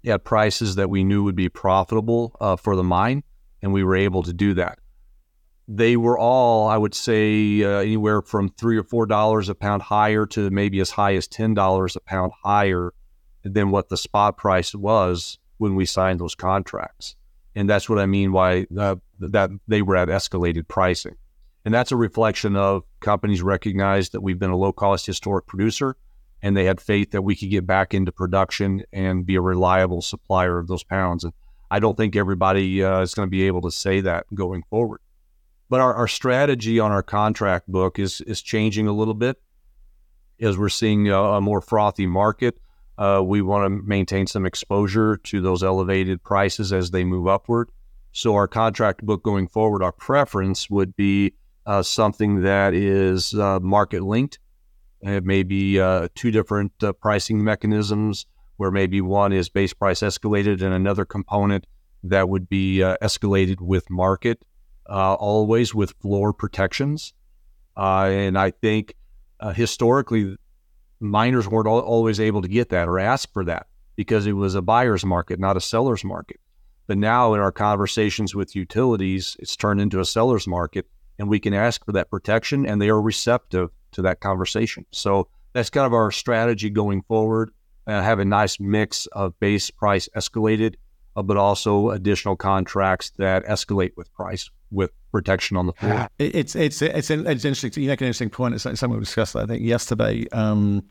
at 0.07 0.25
prices 0.25 0.77
that 0.77 0.91
we 0.91 1.05
knew 1.05 1.25
would 1.25 1.37
be 1.37 1.49
profitable 1.49 2.37
uh, 2.41 2.57
for 2.57 2.77
the 2.77 2.83
mine, 2.85 3.23
and 3.63 3.73
we 3.73 3.85
were 3.85 3.97
able 3.97 4.23
to 4.23 4.33
do 4.33 4.55
that. 4.55 4.79
they 5.73 5.97
were 5.97 6.19
all, 6.19 6.67
I 6.69 6.77
would 6.77 6.95
say, 6.95 7.63
uh, 7.63 7.79
anywhere 7.79 8.23
from 8.23 8.49
three 8.49 8.77
or 8.77 8.83
four 8.83 9.07
dollars 9.07 9.49
a 9.49 9.55
pound 9.55 9.83
higher 9.83 10.27
to 10.27 10.51
maybe 10.51 10.81
as 10.81 10.91
high 10.91 11.15
as 11.15 11.29
ten 11.29 11.55
dollars 11.55 11.95
a 11.97 12.01
pound 12.01 12.33
higher 12.43 12.93
than 13.45 13.71
what 13.71 13.89
the 13.89 13.97
spot 13.97 14.37
price 14.37 14.75
was 14.75 15.39
when 15.59 15.77
we 15.77 15.87
signed 15.87 16.19
those 16.19 16.35
contracts. 16.35 17.15
And 17.55 17.69
that's 17.71 17.89
what 17.89 17.99
I 18.01 18.07
mean 18.07 18.33
by 18.33 18.67
uh, 18.77 18.97
that 19.21 19.51
they 19.69 19.83
were 19.83 19.97
at 19.97 20.09
escalated 20.09 20.67
pricing. 20.67 21.17
And 21.65 21.75
that's 21.75 21.93
a 21.93 21.97
reflection 21.97 22.57
of 22.57 22.85
companies 23.01 23.43
recognized 23.43 24.13
that 24.13 24.23
we've 24.23 24.39
been 24.39 24.51
a 24.51 24.57
low 24.57 24.73
cost 24.73 25.07
historic 25.07 25.47
producer 25.47 25.97
and 26.43 26.57
they 26.57 26.65
had 26.65 26.81
faith 26.81 27.11
that 27.11 27.23
we 27.23 27.37
could 27.37 27.51
get 27.51 27.67
back 27.67 27.93
into 27.93 28.13
production 28.13 28.83
and 28.93 29.27
be 29.27 29.35
a 29.35 29.41
reliable 29.41 30.01
supplier 30.01 30.59
of 30.59 30.69
those 30.69 30.83
pounds. 30.83 31.25
And 31.25 31.33
I 31.71 31.79
don't 31.79 31.97
think 31.97 32.17
everybody 32.17 32.83
uh, 32.83 33.01
is 33.01 33.15
going 33.15 33.27
to 33.27 33.31
be 33.31 33.47
able 33.47 33.63
to 33.63 33.71
say 33.71 34.01
that 34.01 34.27
going 34.35 34.63
forward. 34.71 35.01
But 35.69 35.81
our, 35.81 35.95
our 35.95 36.09
strategy 36.09 36.81
on 36.81 36.91
our 36.91 37.03
contract 37.03 37.69
book 37.69 37.99
is 37.99 38.21
is 38.23 38.43
changing 38.43 38.89
a 38.89 38.93
little 38.93 39.15
bit 39.15 39.41
as 40.41 40.59
we're 40.59 40.69
seeing 40.69 41.09
a, 41.09 41.23
a 41.23 41.41
more 41.41 41.61
frothy 41.61 42.07
market. 42.07 42.59
Uh, 42.99 43.23
we 43.25 43.41
want 43.41 43.65
to 43.65 43.71
maintain 43.87 44.27
some 44.27 44.45
exposure 44.45 45.17
to 45.19 45.41
those 45.41 45.63
elevated 45.63 46.23
prices 46.23 46.73
as 46.73 46.91
they 46.91 47.05
move 47.05 47.29
upward. 47.29 47.71
So 48.13 48.35
our 48.35 48.49
contract 48.49 49.07
book 49.07 49.23
going 49.23 49.47
forward, 49.47 49.83
our 49.83 49.93
preference 49.93 50.69
would 50.69 50.97
be 50.97 51.35
uh, 51.67 51.83
something 51.83 52.43
that 52.43 52.75
is 52.75 53.35
uh, 53.35 53.61
market 53.61 54.03
linked. 54.03 54.39
It 55.03 55.25
may 55.25 55.43
be 55.43 55.81
uh, 55.81 56.09
two 56.15 56.31
different 56.31 56.73
uh, 56.83 56.93
pricing 56.93 57.43
mechanisms 57.43 58.27
where 58.57 58.71
maybe 58.71 59.01
one 59.01 59.33
is 59.33 59.49
base 59.49 59.73
price 59.73 60.01
escalated 60.01 60.63
and 60.63 60.75
another 60.75 61.05
component 61.05 61.67
that 62.03 62.29
would 62.29 62.49
be 62.49 62.83
uh, 62.83 62.97
escalated 63.03 63.61
with 63.61 63.89
market 63.91 64.43
always 64.87 65.75
with 65.75 65.95
floor 66.03 66.33
protections. 66.33 67.15
And 67.77 68.37
I 68.37 68.51
think 68.51 68.95
historically, 69.55 70.37
miners 70.99 71.49
weren't 71.49 71.69
al- 71.69 71.81
always 71.81 72.21
able 72.21 72.43
to 72.43 72.49
get 72.49 72.69
that 72.71 72.89
or 72.89 72.99
ask 72.99 73.33
for 73.33 73.45
that 73.45 73.67
because 73.97 74.27
it 74.27 74.33
was 74.33 74.55
a 74.55 74.63
buyer's 74.63 75.05
market, 75.05 75.39
not 75.39 75.57
a 75.57 75.61
seller's 75.61 76.05
market. 76.05 76.41
But 76.87 76.99
now 76.99 77.35
in 77.35 77.41
our 77.41 77.53
conversations 77.53 78.35
with 78.35 78.57
utilities, 78.57 79.37
it's 79.39 79.57
turned 79.57 79.81
into 79.81 80.01
a 80.01 80.05
seller's 80.05 80.47
market 80.47 80.87
and 81.21 81.29
we 81.29 81.39
can 81.39 81.53
ask 81.53 81.85
for 81.85 81.93
that 81.93 82.11
protection 82.11 82.67
and 82.67 82.81
they 82.81 82.89
are 82.89 83.01
receptive 83.01 83.69
to 83.93 84.03
that 84.03 84.21
conversation. 84.21 84.87
So 84.91 85.29
that's 85.53 85.69
kind 85.69 85.87
of 85.87 85.93
our 85.93 86.11
strategy 86.11 86.71
going 86.71 87.03
forward. 87.03 87.51
Uh, 87.87 88.03
have 88.03 88.19
a 88.19 88.25
nice 88.25 88.59
mix 88.59 89.07
of 89.07 89.39
base 89.39 89.71
price 89.71 90.09
escalated, 90.17 90.77
uh, 91.17 91.23
but 91.23 91.37
also 91.37 91.91
additional 91.91 92.37
contracts 92.37 93.11
that 93.19 93.45
escalate 93.45 93.93
with 93.97 94.13
price 94.15 94.51
with 94.71 94.93
protection 95.13 95.57
on 95.57 95.67
the 95.67 95.73
floor. 95.75 96.09
It's 96.19 96.55
it's 96.55 96.81
it's, 96.83 97.11
it's 97.11 97.45
interesting. 97.45 97.83
You 97.83 97.89
make 97.89 98.01
an 98.01 98.07
interesting 98.07 98.31
point. 98.31 98.55
It's 98.55 98.63
something 98.63 98.91
we 98.91 99.01
discussed, 99.01 99.35
I 99.37 99.45
think, 99.45 99.63
yesterday 99.63 100.27
um, 100.31 100.85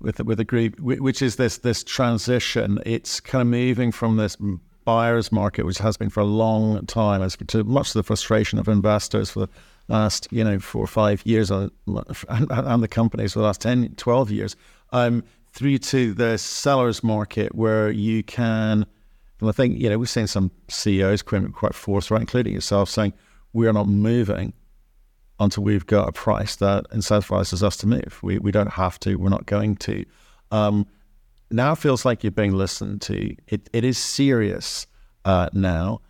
with 0.00 0.20
with 0.20 0.38
a 0.38 0.44
group, 0.44 0.78
which 0.80 1.22
is 1.22 1.36
this 1.36 1.58
this 1.58 1.82
transition. 1.82 2.78
It's 2.84 3.20
kind 3.20 3.42
of 3.42 3.48
moving 3.48 3.90
from 3.90 4.16
this 4.16 4.36
buyer's 4.84 5.32
market, 5.32 5.66
which 5.66 5.78
has 5.78 5.96
been 5.96 6.10
for 6.10 6.20
a 6.20 6.24
long 6.24 6.84
time, 6.86 7.22
as 7.22 7.36
to 7.48 7.64
much 7.64 7.88
of 7.88 7.94
the 7.94 8.02
frustration 8.02 8.58
of 8.58 8.68
investors 8.68 9.30
for 9.30 9.40
the 9.40 9.48
last 9.88 10.28
you 10.30 10.42
know 10.42 10.58
four 10.58 10.84
or 10.84 10.88
five 10.88 11.24
years, 11.26 11.50
and, 11.50 11.70
and 11.86 12.82
the 12.82 12.88
companies 12.88 13.32
for 13.32 13.40
the 13.40 13.44
last 13.44 13.60
10, 13.60 13.94
12 13.96 14.30
years, 14.30 14.56
um, 14.92 15.22
through 15.52 15.78
to 15.78 16.14
the 16.14 16.38
seller's 16.38 17.02
market 17.02 17.54
where 17.54 17.90
you 17.90 18.22
can 18.22 18.86
and 19.40 19.48
I 19.48 19.52
think, 19.52 19.78
you 19.78 19.90
know, 19.90 19.98
we've 19.98 20.08
seen 20.08 20.26
some 20.26 20.50
CEOs 20.68 21.22
quite 21.22 21.74
forthright, 21.74 22.22
including 22.22 22.54
yourself, 22.54 22.88
saying, 22.88 23.12
we're 23.52 23.72
not 23.72 23.88
moving 23.88 24.52
until 25.40 25.64
we've 25.64 25.86
got 25.86 26.08
a 26.08 26.12
price 26.12 26.56
that 26.56 26.88
incentivizes 26.90 27.62
us 27.62 27.76
to 27.78 27.86
move. 27.86 28.20
We, 28.22 28.38
we 28.38 28.52
don't 28.52 28.72
have 28.72 28.98
to, 29.00 29.16
we're 29.16 29.28
not 29.28 29.46
going 29.46 29.76
to. 29.76 30.04
Um, 30.50 30.86
now 31.54 31.74
feels 31.74 32.04
like 32.04 32.22
you're 32.22 32.30
being 32.30 32.52
listened 32.52 33.00
to. 33.02 33.34
It, 33.48 33.70
it 33.72 33.84
is 33.84 33.96
serious 33.98 34.86
uh, 35.24 35.48
now. 35.52 36.00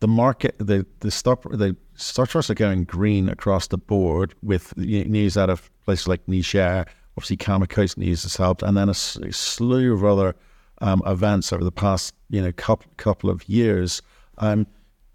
The 0.00 0.08
market, 0.08 0.56
the 0.58 0.84
the 1.00 1.10
stock, 1.10 1.42
the 1.50 1.76
stock 1.94 2.28
charts 2.28 2.50
are 2.50 2.54
going 2.54 2.84
green 2.84 3.28
across 3.28 3.68
the 3.68 3.78
board 3.78 4.34
with 4.42 4.76
news 4.76 5.36
out 5.36 5.48
of 5.48 5.70
places 5.84 6.08
like 6.08 6.26
Niger. 6.26 6.84
Obviously, 7.16 7.36
Cameco's 7.36 7.96
news 7.96 8.24
has 8.24 8.36
helped, 8.36 8.62
and 8.62 8.76
then 8.76 8.88
a, 8.88 8.92
a 8.92 9.32
slew 9.32 9.94
of 9.94 10.04
other 10.04 10.34
um, 10.82 11.02
events 11.06 11.52
over 11.52 11.64
the 11.64 11.72
past 11.72 12.14
you 12.28 12.42
know 12.42 12.52
couple, 12.52 12.90
couple 12.96 13.30
of 13.30 13.48
years. 13.48 14.02
Um, 14.38 14.66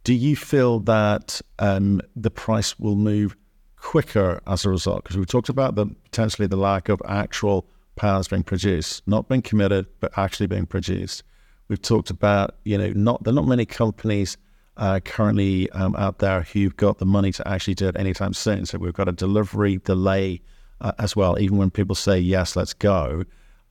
do 0.04 0.14
you 0.14 0.36
feel 0.36 0.80
that 0.82 1.42
um, 1.60 2.02
the 2.16 2.32
price 2.32 2.80
will 2.80 2.96
move 2.96 3.36
quicker 3.76 4.42
as 4.48 4.66
a 4.66 4.70
result? 4.70 5.04
Because 5.04 5.18
we 5.18 5.26
talked 5.26 5.50
about 5.50 5.76
the 5.76 5.86
potentially 5.86 6.48
the 6.48 6.56
lack 6.56 6.90
of 6.90 7.02
actual 7.08 7.68
pounds 7.96 8.28
being 8.28 8.44
produced, 8.44 9.08
not 9.08 9.28
being 9.28 9.42
committed, 9.42 9.86
but 10.00 10.12
actually 10.18 10.48
being 10.48 10.66
produced. 10.66 11.24
We've 11.68 11.82
talked 11.82 12.10
about 12.10 12.56
you 12.64 12.78
know 12.78 12.92
not 12.96 13.24
there 13.24 13.32
are 13.32 13.36
not 13.36 13.48
many 13.48 13.66
companies 13.66 14.38
uh, 14.78 15.00
currently 15.00 15.70
um, 15.72 15.96
out 15.96 16.20
there 16.20 16.42
who've 16.42 16.76
got 16.76 16.98
the 16.98 17.06
money 17.06 17.32
to 17.32 17.48
actually 17.48 17.76
do 17.76 17.88
it 17.88 17.96
anytime 17.98 18.34
soon. 18.34 18.66
So 18.66 18.78
we've 18.78 18.94
got 18.94 19.08
a 19.08 19.12
delivery 19.12 19.78
delay 19.78 20.42
uh, 20.80 20.94
as 20.98 21.16
well, 21.16 21.40
even 21.40 21.58
when 21.58 21.70
people 21.70 21.96
say 21.96 22.20
yes, 22.20 22.56
let's 22.56 22.74
go. 22.74 23.24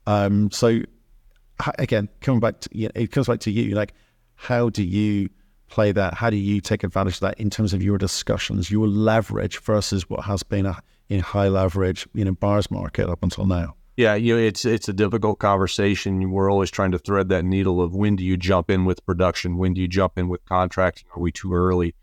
Um, 0.07 0.49
so 0.51 0.81
again, 1.77 2.09
coming 2.21 2.39
back 2.39 2.59
to 2.61 2.69
you 2.71 2.85
know, 2.85 2.91
it 2.95 3.11
comes 3.11 3.27
back 3.27 3.39
to 3.41 3.51
you. 3.51 3.75
Like, 3.75 3.93
how 4.35 4.69
do 4.69 4.83
you 4.83 5.29
play 5.67 5.91
that? 5.91 6.13
How 6.13 6.29
do 6.29 6.37
you 6.37 6.61
take 6.61 6.83
advantage 6.83 7.15
of 7.15 7.19
that 7.21 7.39
in 7.39 7.49
terms 7.49 7.73
of 7.73 7.83
your 7.83 7.97
discussions, 7.97 8.71
your 8.71 8.87
leverage 8.87 9.59
versus 9.59 10.09
what 10.09 10.25
has 10.25 10.43
been 10.43 10.65
a 10.65 10.81
in 11.09 11.19
high 11.19 11.49
leverage, 11.49 12.07
you 12.13 12.23
know, 12.23 12.31
bars 12.31 12.71
market 12.71 13.09
up 13.09 13.21
until 13.21 13.45
now? 13.45 13.75
Yeah, 13.97 14.15
you 14.15 14.35
know, 14.35 14.41
it's 14.41 14.65
it's 14.65 14.87
a 14.87 14.93
difficult 14.93 15.39
conversation. 15.39 16.31
We're 16.31 16.51
always 16.51 16.71
trying 16.71 16.91
to 16.91 16.99
thread 16.99 17.29
that 17.29 17.45
needle 17.45 17.81
of 17.81 17.93
when 17.93 18.15
do 18.15 18.23
you 18.23 18.37
jump 18.37 18.69
in 18.69 18.85
with 18.85 19.05
production, 19.05 19.57
when 19.57 19.73
do 19.73 19.81
you 19.81 19.87
jump 19.87 20.17
in 20.17 20.29
with 20.29 20.43
contracting? 20.45 21.05
Are 21.15 21.21
we 21.21 21.31
too 21.31 21.53
early? 21.53 21.93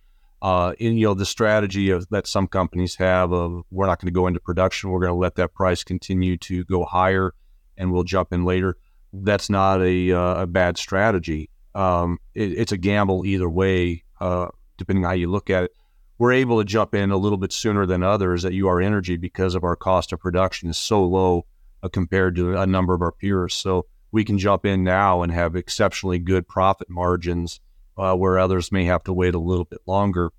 Uh, 0.40 0.75
and 0.78 0.99
you 0.99 1.07
know, 1.07 1.14
the 1.14 1.26
strategy 1.26 1.90
of 1.90 2.07
that 2.11 2.26
some 2.26 2.47
companies 2.47 2.95
have 2.97 3.33
of 3.33 3.62
we're 3.71 3.87
not 3.87 4.00
going 4.00 4.12
to 4.12 4.16
go 4.16 4.26
into 4.26 4.38
production, 4.38 4.90
we're 4.90 5.00
going 5.00 5.12
to 5.12 5.18
let 5.18 5.35
that 5.37 5.54
price 5.54 5.83
continue 5.83 6.37
to 6.37 6.64
go 6.64 6.85
higher, 6.85 7.35
and 7.76 7.92
we'll 7.92 8.04
jump 8.04 8.33
in 8.33 8.45
later 8.45 8.76
that's 9.12 9.50
not 9.50 9.80
a, 9.83 10.12
uh, 10.12 10.42
a 10.42 10.47
bad 10.47 10.76
strategy. 10.76 11.50
Um, 11.75 12.18
it, 12.35 12.52
it's 12.52 12.73
a 12.73 12.76
gamble 12.76 13.25
either 13.25 13.49
way, 13.49 14.04
uh, 14.21 14.49
depending 14.76 15.04
on 15.04 15.11
how 15.11 15.14
you 15.14 15.30
look 15.30 15.50
at 15.50 15.64
it. 15.64 15.73
We're 16.18 16.33
able 16.33 16.59
to 16.59 16.64
jump 16.64 16.95
in 16.95 17.11
a 17.11 17.16
little 17.16 17.38
bit 17.38 17.52
sooner 17.52 17.87
than 17.87 18.02
others 18.02 18.45
at 18.45 18.52
UR 18.52 18.80
Energy 18.80 19.16
because 19.16 19.54
of 19.54 19.62
our 19.62 19.76
cost 19.76 20.12
of 20.12 20.18
production 20.18 20.68
is 20.68 20.76
so 20.76 21.04
low 21.04 21.47
uh, 21.82 21.88
compared 21.88 22.37
to 22.37 22.56
a 22.56 22.66
number 22.66 22.94
of 22.94 23.02
our 23.02 23.12
peers. 23.12 23.54
So 23.54 23.87
we 24.11 24.25
can 24.25 24.38
jump 24.38 24.64
in 24.64 24.85
now 24.85 25.23
and 25.23 25.32
have 25.32 25.56
exceptionally 25.56 26.18
good 26.18 26.49
profit 26.49 26.88
margins 26.88 27.61
uh, 27.97 28.14
where 28.14 28.38
others 28.38 28.73
may 28.73 28.85
have 28.85 29.04
to 29.04 29.12
wait 29.12 29.35
a 29.35 29.38
little 29.38 29.64
bit 29.64 29.80
longer. 29.87 30.30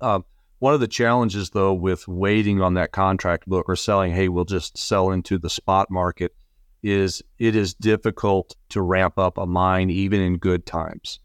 Uh, 0.00 0.20
one 0.58 0.74
of 0.74 0.80
the 0.80 0.88
challenges, 0.88 1.50
though, 1.50 1.72
with 1.72 2.06
waiting 2.06 2.60
on 2.60 2.74
that 2.74 2.92
contract 2.92 3.46
book 3.46 3.66
or 3.68 3.76
selling, 3.76 4.12
hey, 4.12 4.28
we'll 4.28 4.44
just 4.44 4.76
sell 4.76 5.10
into 5.10 5.38
the 5.38 5.50
spot 5.50 5.90
market, 5.90 6.34
is 6.82 7.22
it 7.38 7.56
is 7.56 7.74
difficult 7.74 8.56
to 8.70 8.82
ramp 8.82 9.18
up 9.18 9.38
a 9.38 9.46
mine 9.46 9.90
even 9.90 10.20
in 10.20 10.36
good 10.38 10.66
times. 10.66 11.20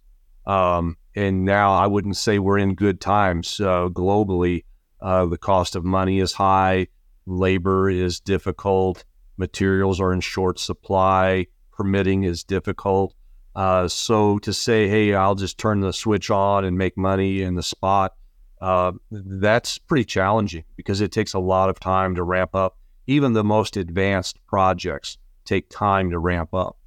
Um, 0.45 0.97
and 1.15 1.45
now 1.45 1.73
I 1.73 1.87
wouldn't 1.87 2.17
say 2.17 2.39
we're 2.39 2.57
in 2.57 2.75
good 2.75 3.01
times 3.01 3.59
uh, 3.59 3.89
globally. 3.89 4.63
Uh, 5.01 5.25
the 5.25 5.37
cost 5.37 5.75
of 5.75 5.83
money 5.83 6.19
is 6.19 6.33
high, 6.33 6.87
labor 7.25 7.89
is 7.89 8.19
difficult, 8.19 9.03
materials 9.37 9.99
are 9.99 10.13
in 10.13 10.21
short 10.21 10.59
supply, 10.59 11.47
permitting 11.71 12.23
is 12.23 12.43
difficult. 12.43 13.13
Uh, 13.55 13.87
so 13.87 14.37
to 14.39 14.53
say, 14.53 14.87
hey, 14.87 15.13
I'll 15.13 15.35
just 15.35 15.57
turn 15.57 15.79
the 15.79 15.93
switch 15.93 16.29
on 16.29 16.65
and 16.65 16.77
make 16.77 16.97
money 16.97 17.41
in 17.41 17.55
the 17.55 17.63
spot, 17.63 18.15
uh, 18.61 18.91
that's 19.11 19.77
pretty 19.77 20.05
challenging 20.05 20.65
because 20.75 21.01
it 21.01 21.11
takes 21.11 21.33
a 21.33 21.39
lot 21.39 21.69
of 21.69 21.79
time 21.79 22.15
to 22.15 22.23
ramp 22.23 22.55
up 22.55 22.77
even 23.07 23.33
the 23.33 23.43
most 23.43 23.77
advanced 23.77 24.39
projects 24.47 25.17
take 25.45 25.69
time 25.69 26.09
to 26.09 26.19
ramp 26.19 26.53
up. 26.53 26.77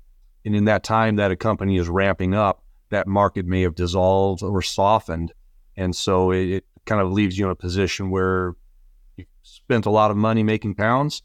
And 0.44 0.56
in 0.56 0.64
that 0.64 0.82
time 0.82 1.16
that 1.16 1.30
a 1.30 1.36
company 1.36 1.76
is 1.76 1.88
ramping 1.88 2.34
up, 2.34 2.62
that 2.90 3.06
market 3.06 3.46
may 3.46 3.62
have 3.62 3.74
dissolved 3.74 4.42
or 4.42 4.62
softened. 4.62 5.32
And 5.76 5.94
so 5.94 6.32
it, 6.32 6.48
it 6.48 6.64
kind 6.86 7.00
of 7.00 7.12
leaves 7.12 7.38
you 7.38 7.44
in 7.44 7.50
a 7.50 7.56
position 7.56 8.10
where 8.10 8.54
you 9.16 9.26
spent 9.42 9.86
a 9.86 9.90
lot 9.90 10.10
of 10.10 10.16
money 10.16 10.42
making 10.42 10.74
pounds, 10.74 11.22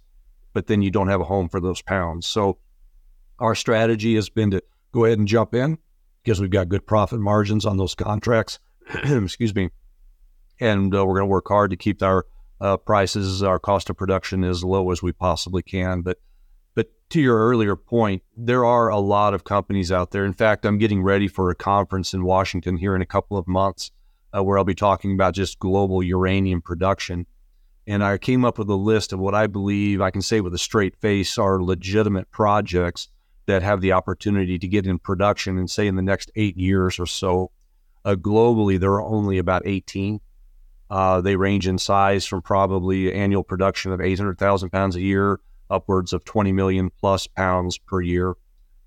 but 0.53 0.67
then 0.67 0.81
you 0.81 0.91
don't 0.91 1.09
have 1.09 1.21
a 1.21 1.25
home 1.25 1.49
for 1.49 1.59
those 1.59 1.81
pounds. 1.81 2.27
So 2.27 2.57
our 3.39 3.55
strategy 3.55 4.15
has 4.15 4.29
been 4.29 4.51
to 4.51 4.63
go 4.91 5.05
ahead 5.05 5.19
and 5.19 5.27
jump 5.27 5.53
in 5.53 5.77
because 6.23 6.39
we've 6.39 6.49
got 6.49 6.69
good 6.69 6.85
profit 6.85 7.19
margins 7.19 7.65
on 7.65 7.77
those 7.77 7.95
contracts. 7.95 8.59
Excuse 9.03 9.53
me. 9.53 9.69
And 10.59 10.95
uh, 10.95 11.05
we're 11.05 11.15
going 11.15 11.27
to 11.27 11.31
work 11.31 11.47
hard 11.47 11.71
to 11.71 11.77
keep 11.77 12.01
our 12.01 12.25
uh, 12.61 12.77
prices, 12.77 13.43
our 13.43 13.59
cost 13.59 13.89
of 13.89 13.97
production 13.97 14.43
as 14.43 14.63
low 14.63 14.91
as 14.91 15.01
we 15.01 15.11
possibly 15.11 15.61
can. 15.61 16.01
But 16.01 16.19
but 16.75 16.87
to 17.09 17.21
your 17.21 17.37
earlier 17.37 17.75
point, 17.75 18.23
there 18.35 18.65
are 18.65 18.89
a 18.89 18.99
lot 18.99 19.33
of 19.33 19.43
companies 19.43 19.91
out 19.91 20.11
there. 20.11 20.25
In 20.25 20.33
fact, 20.33 20.65
I'm 20.65 20.77
getting 20.77 21.03
ready 21.03 21.27
for 21.27 21.49
a 21.49 21.55
conference 21.55 22.13
in 22.13 22.23
Washington 22.23 22.77
here 22.77 22.95
in 22.95 23.01
a 23.01 23.05
couple 23.05 23.37
of 23.37 23.47
months 23.47 23.91
uh, 24.35 24.43
where 24.43 24.57
I'll 24.57 24.63
be 24.63 24.73
talking 24.73 25.13
about 25.13 25.35
just 25.35 25.59
global 25.59 26.01
uranium 26.01 26.61
production. 26.61 27.27
And 27.85 28.03
I 28.03 28.17
came 28.17 28.45
up 28.45 28.57
with 28.57 28.69
a 28.69 28.75
list 28.75 29.11
of 29.11 29.19
what 29.19 29.35
I 29.35 29.47
believe 29.47 30.01
I 30.01 30.11
can 30.11 30.21
say 30.21 30.41
with 30.41 30.53
a 30.53 30.57
straight 30.57 30.95
face 30.95 31.37
are 31.37 31.61
legitimate 31.61 32.31
projects 32.31 33.09
that 33.45 33.61
have 33.61 33.81
the 33.81 33.91
opportunity 33.91 34.57
to 34.57 34.67
get 34.67 34.87
in 34.87 34.99
production 34.99 35.57
and 35.57 35.69
say 35.69 35.87
in 35.87 35.95
the 35.95 36.01
next 36.01 36.31
eight 36.35 36.57
years 36.57 36.97
or 36.99 37.05
so. 37.05 37.51
Uh, 38.05 38.15
globally, 38.15 38.79
there 38.79 38.93
are 38.93 39.03
only 39.03 39.37
about 39.37 39.63
18. 39.65 40.21
Uh, 40.89 41.21
they 41.21 41.35
range 41.35 41.67
in 41.67 41.77
size 41.77 42.25
from 42.25 42.41
probably 42.41 43.11
annual 43.11 43.43
production 43.43 43.91
of 43.91 43.99
800,000 43.99 44.69
pounds 44.69 44.95
a 44.95 45.01
year 45.01 45.39
upwards 45.69 46.13
of 46.13 46.23
20 46.23 46.51
million 46.51 46.89
plus 46.89 47.27
pounds 47.27 47.77
per 47.77 48.01
year. 48.01 48.35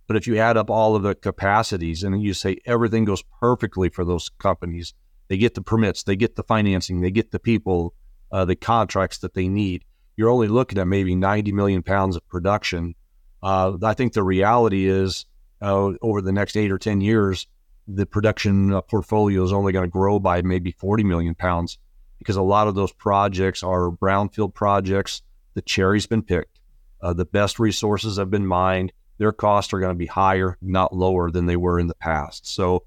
But 0.07 0.17
if 0.17 0.27
you 0.27 0.39
add 0.39 0.57
up 0.57 0.71
all 0.71 0.95
of 0.95 1.03
the 1.03 1.15
capacities 1.15 2.05
and 2.05 2.23
you 2.23 2.33
say 2.33 2.59
everything 2.65 3.05
goes 3.05 3.23
perfectly 3.41 3.89
for 3.89 4.05
those 4.05 4.29
companies, 4.39 4.95
they 5.29 5.37
get 5.37 5.55
the 5.55 5.63
permits, 5.63 6.05
they 6.05 6.15
get 6.15 6.37
the 6.37 6.45
financing, 6.45 7.01
they 7.01 7.11
get 7.11 7.33
the 7.33 7.41
people, 7.41 7.93
uh, 8.31 8.45
the 8.45 8.57
contracts 8.57 9.19
that 9.19 9.35
they 9.35 9.49
need, 9.49 9.85
you're 10.17 10.31
only 10.31 10.49
looking 10.49 10.79
at 10.79 10.87
maybe 10.87 11.15
90 11.15 11.53
million 11.53 11.83
pounds 11.83 12.17
of 12.17 12.27
production. 12.29 12.95
Uh, 13.43 13.77
I 13.83 13.95
think 13.95 14.13
the 14.13 14.23
reality 14.23 14.87
is 14.87 15.27
uh, 15.61 15.93
over 16.03 16.21
the 16.21 16.33
next 16.33 16.57
eight 16.57 16.73
or 16.73 16.79
10 16.79 17.01
years, 17.01 17.47
the 17.87 18.07
production 18.07 18.73
uh, 18.73 18.81
portfolio 18.81 19.43
is 19.45 19.53
only 19.53 19.73
going 19.73 19.85
to 19.85 19.91
grow 19.91 20.19
by 20.19 20.43
maybe 20.43 20.73
40 20.73 21.05
million 21.05 21.35
pounds 21.35 21.79
because 22.19 22.37
a 22.37 22.43
lot 22.43 22.67
of 22.67 22.75
those 22.75 22.93
projects 22.93 23.63
are 23.63 23.91
brownfield 23.91 24.55
projects. 24.55 25.23
The 25.55 25.63
cherry's 25.63 26.07
been 26.07 26.23
picked. 26.23 26.61
Uh, 27.01 27.13
the 27.13 27.25
best 27.25 27.59
resources 27.59 28.17
have 28.17 28.31
been 28.31 28.47
mined. 28.47 28.93
Their 29.19 29.33
costs 29.33 29.73
are 29.73 29.81
going 29.81 29.95
to 29.95 29.99
be 29.99 30.07
higher, 30.07 30.57
not 30.61 30.95
lower 30.95 31.31
than 31.31 31.47
they 31.47 31.57
were 31.57 31.79
in 31.79 31.87
the 31.87 31.95
past. 31.95 32.47
So 32.47 32.83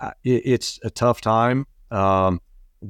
uh, 0.00 0.12
it, 0.24 0.42
it's 0.44 0.80
a 0.82 0.90
tough 0.90 1.20
time. 1.20 1.66
Um, 1.90 2.40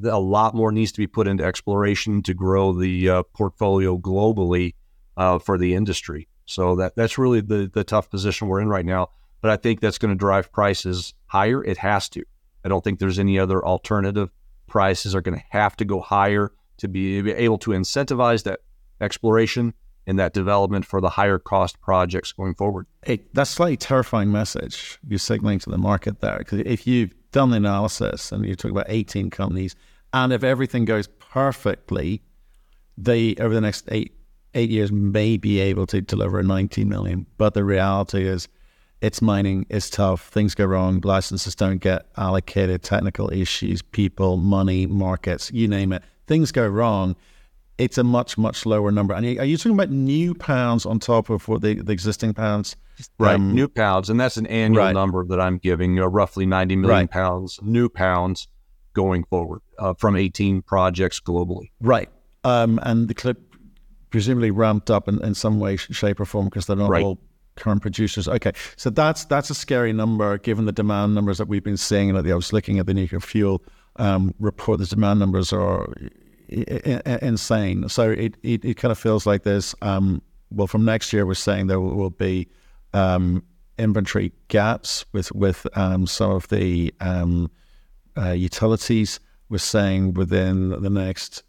a 0.05 0.19
lot 0.19 0.55
more 0.55 0.73
needs 0.73 0.93
to 0.93 0.99
be 0.99 1.07
put 1.07 1.27
into 1.27 1.45
exploration 1.45 2.23
to 2.23 2.35
grow 2.35 2.73
the 2.73 3.09
uh, 3.09 3.23
portfolio 3.35 3.99
globally 3.99 4.75
uh, 5.17 5.39
for 5.39 5.59
the 5.59 5.75
industry. 5.75 6.29
So 6.47 6.77
that 6.77 6.97
that's 6.97 7.19
really 7.19 7.41
the 7.41 7.71
the 7.73 7.85
tough 7.85 8.11
position 8.11 8.49
we're 8.49 8.61
in 8.61 8.69
right 8.69 8.85
now. 8.85 9.11
But 9.41 9.51
I 9.51 9.57
think 9.57 9.81
that's 9.81 9.99
going 9.99 10.13
to 10.13 10.19
drive 10.19 10.53
prices 10.53 11.15
higher. 11.27 11.65
It 11.65 11.79
has 11.79 12.09
to. 12.11 12.25
I 12.65 12.69
don't 12.69 12.85
think 12.85 12.99
there's 12.99 13.19
any 13.19 13.39
other 13.39 13.65
alternative. 13.65 14.31
Prices 14.67 15.15
are 15.15 15.21
going 15.21 15.39
to 15.39 15.45
have 15.51 15.77
to 15.77 15.85
go 15.85 16.01
higher 16.01 16.53
to 16.79 16.89
be 16.89 17.31
able 17.31 17.59
to 17.59 17.71
incentivize 17.71 18.45
that 18.45 18.61
exploration 19.01 19.75
and 20.11 20.19
that 20.19 20.35
development 20.35 20.85
for 20.85 21.01
the 21.01 21.09
higher 21.09 21.39
cost 21.39 21.81
projects 21.81 22.33
going 22.33 22.53
forward. 22.53 22.87
Hey, 23.05 23.21
that's 23.33 23.51
slightly 23.51 23.77
terrifying 23.77 24.33
message 24.33 24.99
you're 25.07 25.21
signaling 25.21 25.61
to 25.61 25.71
the 25.71 25.79
market 25.79 26.21
there. 26.21 26.39
Because 26.39 26.59
if 26.67 26.85
you've 26.85 27.15
done 27.31 27.51
the 27.51 27.59
analysis 27.59 28.33
and 28.33 28.45
you 28.45 28.57
talk 28.57 28.73
about 28.73 28.87
18 28.89 29.31
companies, 29.31 29.77
and 30.13 30.33
if 30.33 30.43
everything 30.43 30.85
goes 30.85 31.07
perfectly, 31.21 32.23
they 32.99 33.37
over 33.37 33.55
the 33.55 33.61
next 33.61 33.85
eight 33.93 34.13
eight 34.55 34.69
years 34.69 34.91
may 34.91 35.37
be 35.37 35.61
able 35.61 35.87
to 35.87 36.01
deliver 36.01 36.43
19 36.43 36.89
million. 36.89 37.25
But 37.39 37.55
the 37.55 37.63
reality 37.63 38.27
is, 38.27 38.49
it's 39.01 39.23
mining 39.23 39.65
is 39.69 39.89
tough. 39.89 40.29
Things 40.29 40.57
go 40.57 40.65
wrong. 40.65 41.01
Licenses 41.05 41.55
don't 41.55 41.79
get 41.79 42.07
allocated. 42.17 42.83
Technical 42.83 43.33
issues, 43.33 43.81
people, 43.81 44.39
money, 44.39 44.87
markets, 44.87 45.53
you 45.53 45.69
name 45.69 45.93
it. 45.93 46.03
Things 46.27 46.51
go 46.51 46.67
wrong 46.67 47.15
it's 47.81 47.99
a 47.99 48.05
much 48.05 48.37
much 48.37 48.67
lower 48.67 48.93
number. 48.93 49.15
And 49.15 49.25
are 49.39 49.45
you 49.45 49.57
talking 49.57 49.73
about 49.73 49.91
new 49.91 50.35
pounds 50.35 50.85
on 50.85 50.99
top 51.01 51.31
of 51.31 51.49
what 51.49 51.63
the, 51.63 51.75
the 51.75 51.93
existing 51.93 52.35
pounds? 52.35 52.77
Right, 53.19 53.37
um, 53.37 53.55
new 53.55 53.67
pounds, 53.67 54.11
and 54.11 54.21
that's 54.21 54.37
an 54.37 54.47
annual 54.47 54.85
right. 54.85 54.93
number 54.93 55.25
that 55.25 55.41
I'm 55.41 55.57
giving, 55.57 55.99
uh, 55.99 56.07
roughly 56.07 56.45
90 56.45 56.77
million 56.77 57.01
right. 57.01 57.11
pounds, 57.11 57.59
new 57.63 57.89
pounds 57.89 58.47
going 58.93 59.25
forward 59.25 59.63
uh, 59.79 59.95
from 59.95 60.17
18 60.17 60.61
projects 60.61 61.19
globally. 61.19 61.71
Right, 61.81 62.11
um, 62.45 62.79
and 62.83 63.09
the 63.09 63.15
clip 63.15 63.55
presumably 64.11 64.51
ramped 64.51 64.91
up 64.91 65.09
in, 65.09 65.23
in 65.25 65.35
some 65.35 65.59
way, 65.59 65.77
shape, 65.77 66.21
or 66.21 66.27
form 66.27 66.47
because 66.47 66.67
they're 66.67 66.77
not 66.77 66.91
right. 66.91 67.03
all 67.03 67.19
current 67.57 67.81
producers. 67.81 68.29
Okay, 68.29 68.53
so 68.77 68.91
that's 68.91 69.25
that's 69.25 69.49
a 69.49 69.55
scary 69.55 69.95
number 69.95 70.37
given 70.37 70.67
the 70.67 70.73
demand 70.73 71.15
numbers 71.15 71.39
that 71.39 71.49
we've 71.49 71.65
been 71.65 71.79
seeing. 71.79 72.11
And 72.11 72.19
I 72.19 72.35
was 72.35 72.53
looking 72.53 72.79
at 72.79 72.85
the 72.85 72.93
nuclear 72.93 73.21
fuel 73.21 73.63
um, 73.97 74.35
report. 74.39 74.79
The 74.79 74.87
demand 74.87 75.21
numbers 75.21 75.55
are 75.55 75.89
insane. 76.51 77.89
So 77.89 78.11
it, 78.11 78.37
it, 78.43 78.65
it, 78.65 78.77
kind 78.77 78.91
of 78.93 78.99
feels 78.99 79.27
like 79.27 79.45
there's, 79.45 79.75
um, 79.83 80.21
well, 80.51 80.67
from 80.67 80.85
next 80.85 81.13
year, 81.13 81.25
we're 81.25 81.35
saying 81.35 81.69
there 81.69 81.81
will 81.81 82.11
be 82.11 82.49
um, 82.93 83.43
inventory 83.79 84.33
gaps 84.49 85.05
with, 85.13 85.33
with 85.33 85.67
um, 85.77 86.07
some 86.07 86.33
of 86.33 86.49
the 86.49 86.93
um, 87.01 87.51
uh, 88.17 88.33
utilities. 88.33 89.21
We're 89.49 89.59
saying 89.59 90.15
within 90.15 90.71
the 90.71 90.91
next 90.91 91.45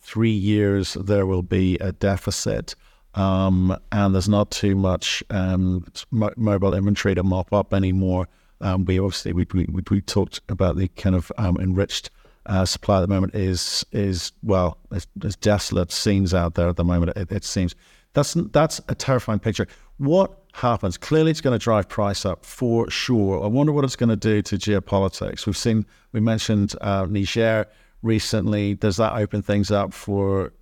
three 0.00 0.30
years, 0.30 0.94
there 0.94 1.26
will 1.26 1.42
be 1.42 1.76
a 1.78 1.92
deficit. 1.92 2.74
Um, 3.14 3.76
and 3.92 4.14
there's 4.14 4.28
not 4.28 4.50
too 4.50 4.76
much 4.76 5.22
um, 5.30 5.86
mobile 6.10 6.74
inventory 6.74 7.14
to 7.14 7.22
mop 7.22 7.52
up 7.52 7.72
anymore. 7.72 8.28
we 8.60 8.98
obviously 8.98 9.32
we, 9.32 9.46
we, 9.52 9.66
we 9.90 10.00
talked 10.02 10.40
about 10.48 10.76
the 10.76 10.88
kind 10.88 11.16
of 11.16 11.30
enriched 11.38 12.10
uh, 12.46 12.64
supply 12.64 12.98
at 12.98 13.00
the 13.00 13.08
moment 13.08 13.34
is 13.34 13.84
is 13.92 14.32
well, 14.42 14.78
there's, 14.90 15.36
desolate 15.36 15.92
scenes 15.92 16.32
out 16.32 16.54
there 16.54 16.68
at 16.68 16.76
the 16.76 16.84
moment. 16.84 17.16
It, 17.16 17.30
it, 17.30 17.44
seems 17.44 17.74
that's 18.12 18.34
that's 18.52 18.80
a 18.88 18.94
terrifying 18.94 19.38
picture. 19.38 19.66
What 19.98 20.38
happens? 20.52 20.96
Clearly, 20.96 21.30
it's 21.30 21.40
going 21.40 21.58
to 21.58 21.62
drive 21.62 21.88
price 21.88 22.24
up 22.24 22.44
for 22.44 22.88
sure. 22.90 23.42
I 23.42 23.46
wonder 23.46 23.72
what 23.72 23.84
it's 23.84 23.96
going 23.96 24.10
to 24.10 24.16
do 24.16 24.42
to 24.42 24.56
geopolitics. 24.56 25.46
We've 25.46 25.56
seen 25.56 25.86
we 26.12 26.20
mentioned 26.20 26.74
uh, 26.80 27.06
Niger 27.08 27.66
recently. 28.02 28.74
Does 28.74 28.96
that 28.96 29.14
open 29.14 29.42
things 29.42 29.70
up 29.70 29.92
for 29.92 30.52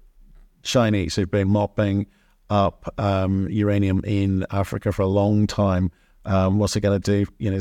Chinese 0.63 1.17
who've 1.17 1.31
been 1.31 1.49
mopping 1.49 2.07
up 2.51 2.93
um, 2.99 3.49
uranium 3.51 4.03
in 4.05 4.47
Africa 4.51 4.93
for 4.93 5.03
a 5.03 5.07
long 5.07 5.47
time? 5.47 5.91
Um, 6.27 6.59
what's 6.59 6.75
it 6.75 6.81
going 6.81 7.01
to 7.01 7.25
do? 7.25 7.31
You 7.39 7.51
know, 7.51 7.61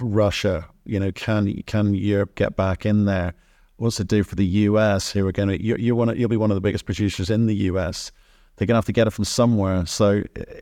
Russia. 0.00 0.68
You 0.84 1.00
know, 1.00 1.10
can 1.12 1.62
can 1.62 1.94
Europe 1.94 2.36
get 2.36 2.54
back 2.54 2.86
in 2.86 3.06
there? 3.06 3.34
What's 3.76 4.00
it 4.00 4.08
do 4.08 4.22
for 4.22 4.34
the 4.34 4.46
US? 4.46 5.12
Going 5.12 5.48
to 5.48 5.62
you, 5.62 5.76
you're 5.78 5.94
one 5.94 6.16
you'll 6.16 6.28
be 6.28 6.36
one 6.36 6.50
of 6.50 6.54
the 6.54 6.60
biggest 6.60 6.84
producers 6.84 7.30
in 7.30 7.46
the 7.46 7.54
US. 7.70 8.12
They're 8.56 8.66
to 8.66 8.74
have 8.74 8.86
to 8.86 8.92
get 8.92 9.06
it 9.06 9.10
from 9.10 9.24
somewhere. 9.24 9.84
So, 9.86 10.22
eh, 10.36 10.60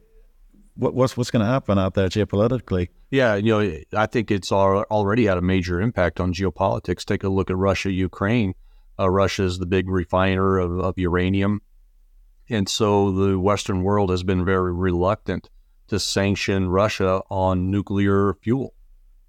what, 0.75 0.95
what's 0.95 1.17
what's 1.17 1.31
going 1.31 1.45
to 1.45 1.51
happen 1.51 1.79
out 1.79 1.95
there 1.95 2.09
geopolitically? 2.09 2.89
Yeah, 3.11 3.37
you 3.37 3.53
know, 3.53 3.79
I 3.97 4.07
think 4.07 4.31
it's 4.31 4.51
already 4.51 5.27
had 5.27 5.39
a 5.39 5.43
major 5.43 5.81
impact 5.81 6.19
on 6.19 6.33
geopolitics. 6.33 7.05
Take 7.05 7.23
a 7.23 7.29
look 7.29 7.51
at 7.51 7.57
Russia, 7.57 7.93
Ukraine. 7.93 8.55
Uh, 8.99 9.09
Russia 9.11 9.45
is 9.45 9.59
the 9.59 9.67
big 9.67 9.89
refiner 9.89 10.59
of, 10.59 10.79
of 10.79 10.99
uranium, 10.99 11.63
and 12.49 12.69
so 12.69 13.11
the 13.13 13.39
Western 13.39 13.83
world 13.83 14.11
has 14.11 14.23
been 14.23 14.45
very 14.45 14.73
reluctant 14.73 15.51
to 15.89 15.99
sanction 15.99 16.69
Russia 16.69 17.23
on 17.31 17.71
nuclear 17.71 18.35
fuel. 18.35 18.75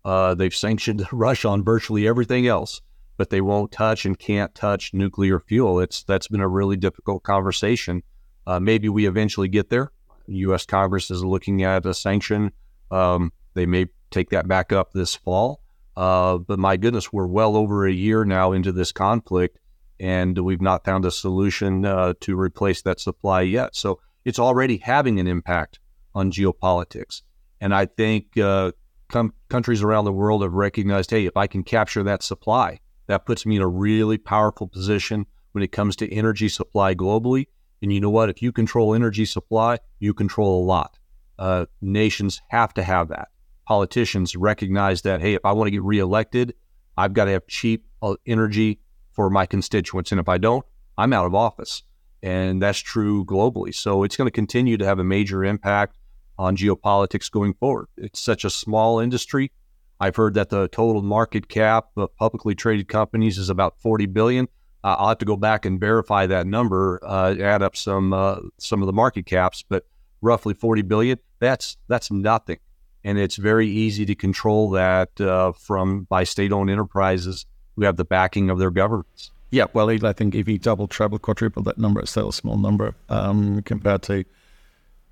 Uh, 0.03 0.35
they've 0.35 0.55
sanctioned 0.55 1.05
Russia 1.11 1.49
on 1.49 1.63
virtually 1.63 2.07
everything 2.07 2.47
else 2.47 2.81
but 3.17 3.29
they 3.29 3.41
won't 3.41 3.71
touch 3.71 4.05
and 4.05 4.17
can't 4.17 4.53
touch 4.55 4.93
nuclear 4.93 5.39
fuel. 5.39 5.79
It's 5.79 6.03
that's 6.03 6.27
been 6.27 6.41
a 6.41 6.47
really 6.47 6.77
difficult 6.77 7.23
conversation. 7.23 8.03
Uh, 8.47 8.59
maybe 8.59 8.89
we 8.89 9.07
eventually 9.07 9.47
get 9.47 9.69
there. 9.69 9.91
U.S. 10.27 10.65
Congress 10.65 11.11
is 11.11 11.23
looking 11.23 11.63
at 11.63 11.85
a 11.85 11.93
sanction. 11.93 12.51
Um, 12.91 13.31
they 13.53 13.65
may 13.65 13.87
take 14.11 14.29
that 14.31 14.47
back 14.47 14.71
up 14.71 14.91
this 14.91 15.15
fall. 15.15 15.61
Uh, 15.95 16.37
but 16.37 16.59
my 16.59 16.77
goodness, 16.77 17.13
we're 17.13 17.27
well 17.27 17.55
over 17.55 17.87
a 17.87 17.91
year 17.91 18.25
now 18.25 18.51
into 18.51 18.71
this 18.71 18.91
conflict, 18.91 19.59
and 19.99 20.37
we've 20.37 20.61
not 20.61 20.83
found 20.83 21.05
a 21.05 21.11
solution 21.11 21.85
uh, 21.85 22.13
to 22.19 22.37
replace 22.37 22.81
that 22.81 22.99
supply 22.99 23.41
yet. 23.41 23.75
So 23.75 23.99
it's 24.25 24.39
already 24.39 24.77
having 24.77 25.19
an 25.19 25.27
impact 25.27 25.79
on 26.13 26.31
geopolitics. 26.31 27.21
And 27.61 27.73
I 27.73 27.85
think 27.85 28.37
uh, 28.37 28.73
com- 29.09 29.33
countries 29.49 29.81
around 29.81 30.05
the 30.05 30.11
world 30.11 30.41
have 30.41 30.53
recognized, 30.53 31.11
hey, 31.11 31.25
if 31.25 31.37
I 31.37 31.47
can 31.47 31.63
capture 31.63 32.03
that 32.03 32.23
supply, 32.23 32.79
that 33.07 33.25
puts 33.25 33.45
me 33.45 33.57
in 33.57 33.61
a 33.61 33.67
really 33.67 34.17
powerful 34.17 34.67
position 34.67 35.25
when 35.51 35.63
it 35.63 35.71
comes 35.71 35.95
to 35.97 36.13
energy 36.13 36.49
supply 36.49 36.93
globally. 36.95 37.47
And 37.81 37.93
you 37.93 38.01
know 38.01 38.09
what? 38.09 38.29
If 38.29 38.41
you 38.41 38.51
control 38.51 38.93
energy 38.95 39.25
supply, 39.25 39.79
you 39.99 40.13
control 40.13 40.63
a 40.63 40.65
lot. 40.65 40.97
Uh, 41.37 41.65
nations 41.81 42.41
have 42.49 42.73
to 42.75 42.83
have 42.83 43.09
that. 43.09 43.29
Politicians 43.67 44.35
recognize 44.35 45.01
that, 45.03 45.21
hey, 45.21 45.33
if 45.33 45.45
I 45.45 45.51
want 45.51 45.67
to 45.67 45.71
get 45.71 45.83
reelected, 45.83 46.53
I've 46.97 47.13
got 47.13 47.25
to 47.25 47.31
have 47.31 47.47
cheap 47.47 47.85
uh, 48.01 48.15
energy 48.25 48.79
for 49.11 49.29
my 49.29 49.45
constituents. 49.45 50.11
And 50.11 50.19
if 50.19 50.29
I 50.29 50.37
don't, 50.37 50.65
I'm 50.97 51.13
out 51.13 51.25
of 51.25 51.35
office. 51.35 51.83
And 52.23 52.61
that's 52.61 52.79
true 52.79 53.25
globally. 53.25 53.73
So 53.73 54.03
it's 54.03 54.15
going 54.15 54.27
to 54.27 54.31
continue 54.31 54.77
to 54.77 54.85
have 54.85 54.99
a 54.99 55.03
major 55.03 55.43
impact 55.43 55.97
on 56.37 56.57
geopolitics 56.57 57.29
going 57.29 57.53
forward. 57.53 57.87
It's 57.97 58.19
such 58.19 58.45
a 58.45 58.49
small 58.49 58.99
industry. 58.99 59.51
I've 59.99 60.15
heard 60.15 60.33
that 60.33 60.49
the 60.49 60.67
total 60.67 61.01
market 61.01 61.47
cap 61.47 61.87
of 61.95 62.15
publicly 62.15 62.55
traded 62.55 62.87
companies 62.87 63.37
is 63.37 63.49
about 63.49 63.79
40 63.79 64.07
billion. 64.07 64.47
Uh, 64.83 64.95
I'll 64.99 65.09
have 65.09 65.17
to 65.19 65.25
go 65.25 65.37
back 65.37 65.65
and 65.65 65.79
verify 65.79 66.25
that 66.27 66.45
number, 66.45 66.99
uh, 67.03 67.35
add 67.39 67.63
up 67.63 67.75
some 67.75 68.13
uh, 68.13 68.37
some 68.57 68.81
of 68.81 68.85
the 68.85 68.93
market 68.93 69.25
caps, 69.25 69.63
but 69.67 69.85
roughly 70.21 70.53
40 70.53 70.81
billion. 70.83 71.17
That's 71.39 71.77
that's 71.87 72.11
nothing, 72.11 72.59
and 73.03 73.17
it's 73.17 73.37
very 73.37 73.67
easy 73.67 74.05
to 74.05 74.15
control 74.15 74.69
that 74.71 75.19
uh, 75.19 75.53
from 75.53 76.03
by 76.03 76.23
state-owned 76.23 76.69
enterprises 76.69 77.45
who 77.75 77.83
have 77.83 77.97
the 77.97 78.05
backing 78.05 78.49
of 78.49 78.59
their 78.59 78.71
governments. 78.71 79.31
Yeah, 79.49 79.65
well, 79.73 79.89
I 79.89 80.13
think 80.13 80.35
if 80.35 80.47
you 80.47 80.57
double, 80.57 80.87
treble, 80.87 81.19
quadruple 81.19 81.63
that 81.63 81.77
number, 81.77 82.01
it's 82.01 82.11
still 82.11 82.29
a 82.29 82.33
small 82.33 82.57
number 82.57 82.93
um, 83.09 83.61
compared 83.61 84.01
to 84.03 84.25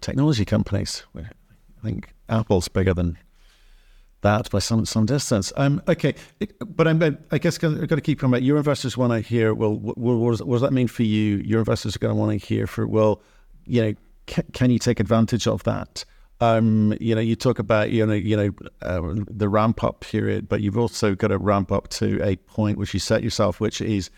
technology 0.01 0.43
companies. 0.43 1.03
I 1.15 1.23
think 1.83 2.13
Apple's 2.29 2.67
bigger 2.67 2.93
than 2.93 3.17
that 4.23 4.49
by 4.49 4.59
some 4.59 4.85
some 4.85 5.05
distance. 5.05 5.53
Um, 5.55 5.81
okay, 5.87 6.15
but 6.65 6.87
I'm, 6.87 7.17
I 7.31 7.37
guess 7.37 7.63
I've 7.63 7.87
got 7.87 7.95
to 7.95 8.01
keep 8.01 8.19
coming 8.19 8.39
back. 8.39 8.45
Your 8.45 8.57
investors 8.57 8.97
want 8.97 9.13
to 9.13 9.19
hear. 9.19 9.53
Well, 9.53 9.75
what, 9.75 9.97
what, 9.97 10.31
does, 10.31 10.43
what, 10.43 10.55
does, 10.55 10.61
that 10.61 10.73
mean 10.73 10.87
for 10.87 11.03
you? 11.03 11.37
Your 11.37 11.59
investors 11.59 11.95
are 11.95 11.99
going 11.99 12.13
to 12.13 12.19
want 12.19 12.39
to 12.39 12.45
hear 12.45 12.67
for. 12.67 12.87
Well, 12.87 13.21
you 13.65 13.81
know, 13.81 13.93
can, 14.25 14.43
can 14.53 14.71
you 14.71 14.79
take 14.79 14.99
advantage 14.99 15.47
of 15.47 15.63
that? 15.63 16.03
Um, 16.41 16.93
you 16.99 17.15
know, 17.15 17.21
you 17.21 17.35
talk 17.35 17.59
about 17.59 17.91
you 17.91 18.05
know, 18.05 18.13
you 18.13 18.35
know, 18.35 18.51
uh, 18.81 19.13
the 19.29 19.47
ramp 19.47 19.83
up 19.83 20.01
period, 20.01 20.49
but 20.49 20.61
you've 20.61 20.77
also 20.77 21.15
got 21.15 21.27
to 21.27 21.37
ramp 21.37 21.71
up 21.71 21.87
to 21.89 22.21
a 22.23 22.35
point 22.35 22.77
which 22.77 22.93
you 22.93 22.99
set 22.99 23.23
yourself, 23.23 23.59
which 23.59 23.79
is 23.79 24.09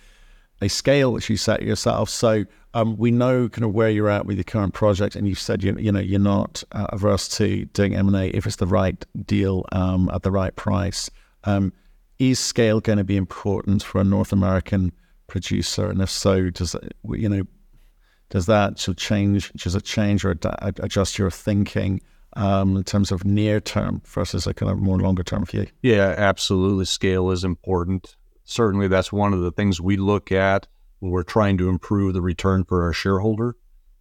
a 0.62 0.70
scale 0.70 1.12
which 1.12 1.30
you 1.30 1.38
set 1.38 1.62
yourself. 1.62 2.10
So 2.10 2.46
um, 2.76 2.98
we 2.98 3.10
know 3.10 3.48
kind 3.48 3.64
of 3.64 3.74
where 3.74 3.90
you're 3.90 4.10
at 4.10 4.26
with 4.26 4.36
your 4.36 4.44
current 4.44 4.74
project, 4.74 5.16
and 5.16 5.28
you've 5.28 5.40
said 5.40 5.64
you 5.64 5.76
you 5.80 5.92
know 5.92 6.00
you're 6.00 6.20
not 6.20 6.64
uh, 6.74 6.88
averse 6.90 7.28
to 7.38 7.66
doing 7.68 7.96
M 7.96 8.08
and 8.08 8.18
A 8.18 8.28
if 8.36 8.46
it's 8.46 8.58
the 8.58 8.68
right 8.68 9.04
deal 9.26 9.66
um, 9.72 10.12
at 10.14 10.24
the 10.24 10.32
right 10.32 10.56
price. 10.56 11.10
Um, 11.46 11.72
is 12.20 12.38
scale 12.38 12.82
going 12.82 12.98
to 12.98 13.04
be 13.04 13.18
important 13.18 13.82
for 13.82 14.00
a 14.02 14.04
North 14.04 14.34
American 14.34 14.92
producer, 15.28 15.90
and 15.90 16.02
if 16.02 16.10
so, 16.10 16.50
does 16.50 16.76
you 17.10 17.30
know 17.30 17.44
does 18.30 18.46
that 18.48 18.78
should 18.78 18.98
change? 18.98 19.54
Does 19.54 19.76
it 19.76 19.86
change 19.86 20.26
or 20.26 20.32
ad- 20.32 20.80
adjust 20.84 21.18
your 21.18 21.32
thinking? 21.32 22.02
Um, 22.38 22.76
in 22.76 22.84
terms 22.84 23.14
of 23.14 23.24
near 23.24 23.62
term 23.62 24.02
versus 24.06 24.46
a 24.46 24.54
kind 24.54 24.70
of 24.70 24.78
more 24.78 25.00
longer 25.00 25.24
term 25.24 25.46
view? 25.46 25.68
Yeah, 25.82 26.16
absolutely. 26.18 26.84
Scale 26.84 27.32
is 27.32 27.46
important 27.46 28.18
certainly 28.46 28.88
that's 28.88 29.12
one 29.12 29.34
of 29.34 29.42
the 29.42 29.52
things 29.52 29.82
we 29.82 29.98
look 29.98 30.32
at 30.32 30.68
when 31.06 31.12
we're 31.12 31.22
trying 31.22 31.56
to 31.56 31.70
improve 31.70 32.16
the 32.16 32.22
return 32.22 32.64
for 32.64 32.82
our 32.82 32.92
shareholder. 32.92 33.56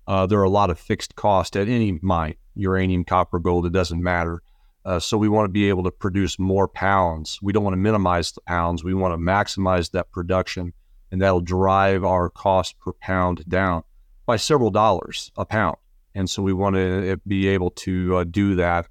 Uh, 0.06 0.24
there 0.26 0.40
are 0.40 0.44
a 0.44 0.50
lot 0.50 0.70
of 0.70 0.78
fixed 0.78 1.14
costs 1.14 1.54
at 1.54 1.68
any 1.68 1.98
mine, 2.00 2.34
uranium, 2.54 3.04
copper, 3.04 3.38
gold, 3.38 3.66
it 3.66 3.72
doesn't 3.74 4.02
matter. 4.02 4.42
Uh, 4.86 4.98
so 4.98 5.18
we 5.18 5.28
want 5.28 5.44
to 5.44 5.52
be 5.52 5.68
able 5.68 5.82
to 5.82 5.90
produce 5.90 6.38
more 6.38 6.66
pounds. 6.66 7.38
We 7.42 7.52
don't 7.52 7.62
want 7.62 7.74
to 7.74 7.78
minimize 7.78 8.32
the 8.32 8.40
pounds. 8.40 8.82
We 8.82 8.94
want 8.94 9.12
to 9.12 9.18
maximize 9.18 9.90
that 9.90 10.10
production, 10.12 10.72
and 11.12 11.20
that'll 11.20 11.42
drive 11.42 12.04
our 12.04 12.30
cost 12.30 12.78
per 12.80 12.92
pound 12.94 13.44
down 13.48 13.82
by 14.24 14.36
several 14.36 14.70
dollars 14.70 15.30
a 15.36 15.44
pound. 15.44 15.76
And 16.14 16.30
so 16.30 16.42
we 16.42 16.54
want 16.54 16.76
to 16.76 17.12
uh, 17.12 17.16
be 17.26 17.48
able 17.48 17.70
to 17.70 18.16
uh, 18.16 18.24
do 18.24 18.54
that 18.54 18.86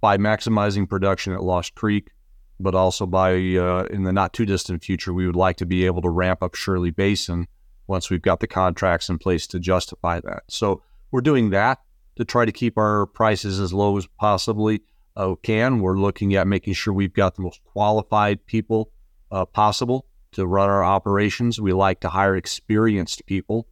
by 0.00 0.16
maximizing 0.16 0.88
production 0.88 1.32
at 1.32 1.44
Lost 1.44 1.76
Creek, 1.76 2.10
but 2.58 2.74
also 2.74 3.06
by 3.06 3.32
uh, 3.32 3.84
in 3.90 4.04
the 4.04 4.12
not 4.12 4.32
too 4.32 4.46
distant 4.46 4.82
future, 4.82 5.12
we 5.12 5.26
would 5.26 5.36
like 5.36 5.56
to 5.56 5.66
be 5.66 5.86
able 5.86 6.02
to 6.02 6.08
ramp 6.08 6.42
up 6.42 6.54
Shirley 6.54 6.90
Basin 6.90 7.48
once 7.86 8.10
we've 8.10 8.22
got 8.22 8.40
the 8.40 8.46
contracts 8.46 9.08
in 9.08 9.18
place 9.18 9.46
to 9.48 9.60
justify 9.60 10.20
that. 10.20 10.44
So 10.48 10.82
we're 11.10 11.20
doing 11.20 11.50
that 11.50 11.80
to 12.16 12.24
try 12.24 12.44
to 12.44 12.52
keep 12.52 12.78
our 12.78 13.06
prices 13.06 13.60
as 13.60 13.72
low 13.72 13.96
as 13.96 14.06
possibly 14.18 14.82
uh, 15.16 15.34
can. 15.42 15.80
We're 15.80 15.98
looking 15.98 16.34
at 16.34 16.46
making 16.46 16.74
sure 16.74 16.92
we've 16.92 17.14
got 17.14 17.36
the 17.36 17.42
most 17.42 17.62
qualified 17.64 18.44
people 18.46 18.90
uh, 19.30 19.44
possible 19.44 20.06
to 20.32 20.46
run 20.46 20.68
our 20.68 20.84
operations. 20.84 21.60
We 21.60 21.72
like 21.72 22.00
to 22.00 22.08
hire 22.08 22.36
experienced 22.36 23.26
people 23.26 23.68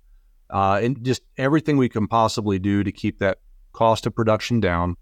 uh, 0.50 0.80
and 0.82 1.02
just 1.04 1.22
everything 1.36 1.76
we 1.76 1.88
can 1.88 2.06
possibly 2.06 2.58
do 2.58 2.84
to 2.84 2.92
keep 2.92 3.18
that 3.18 3.38
cost 3.72 4.06
of 4.06 4.14
production 4.14 4.60
down 4.60 4.96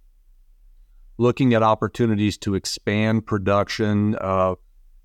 looking 1.19 1.55
at 1.55 1.63
opportunities 1.63 2.39
to 2.39 2.55
expand 2.55 3.27
production, 3.27 4.17
uh, 4.21 4.55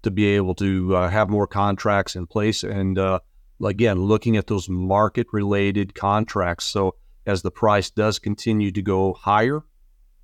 to 0.04 0.12
be 0.12 0.28
able 0.28 0.56
to 0.56 0.96
uh, 0.96 1.10
have 1.10 1.30
more 1.30 1.48
contracts 1.48 2.16
in 2.16 2.28
place, 2.28 2.64
and 2.64 2.98
uh, 2.98 3.20
again, 3.64 4.00
looking 4.00 4.38
at 4.38 4.48
those 4.48 4.70
market 4.70 5.28
related 5.32 5.96
contracts. 5.96 6.66
So 6.66 6.96
as 7.26 7.42
the 7.42 7.52
price 7.52 7.90
does 7.90 8.20
continue 8.20 8.72
to 8.72 8.82
go 8.82 9.14
higher, 9.14 9.62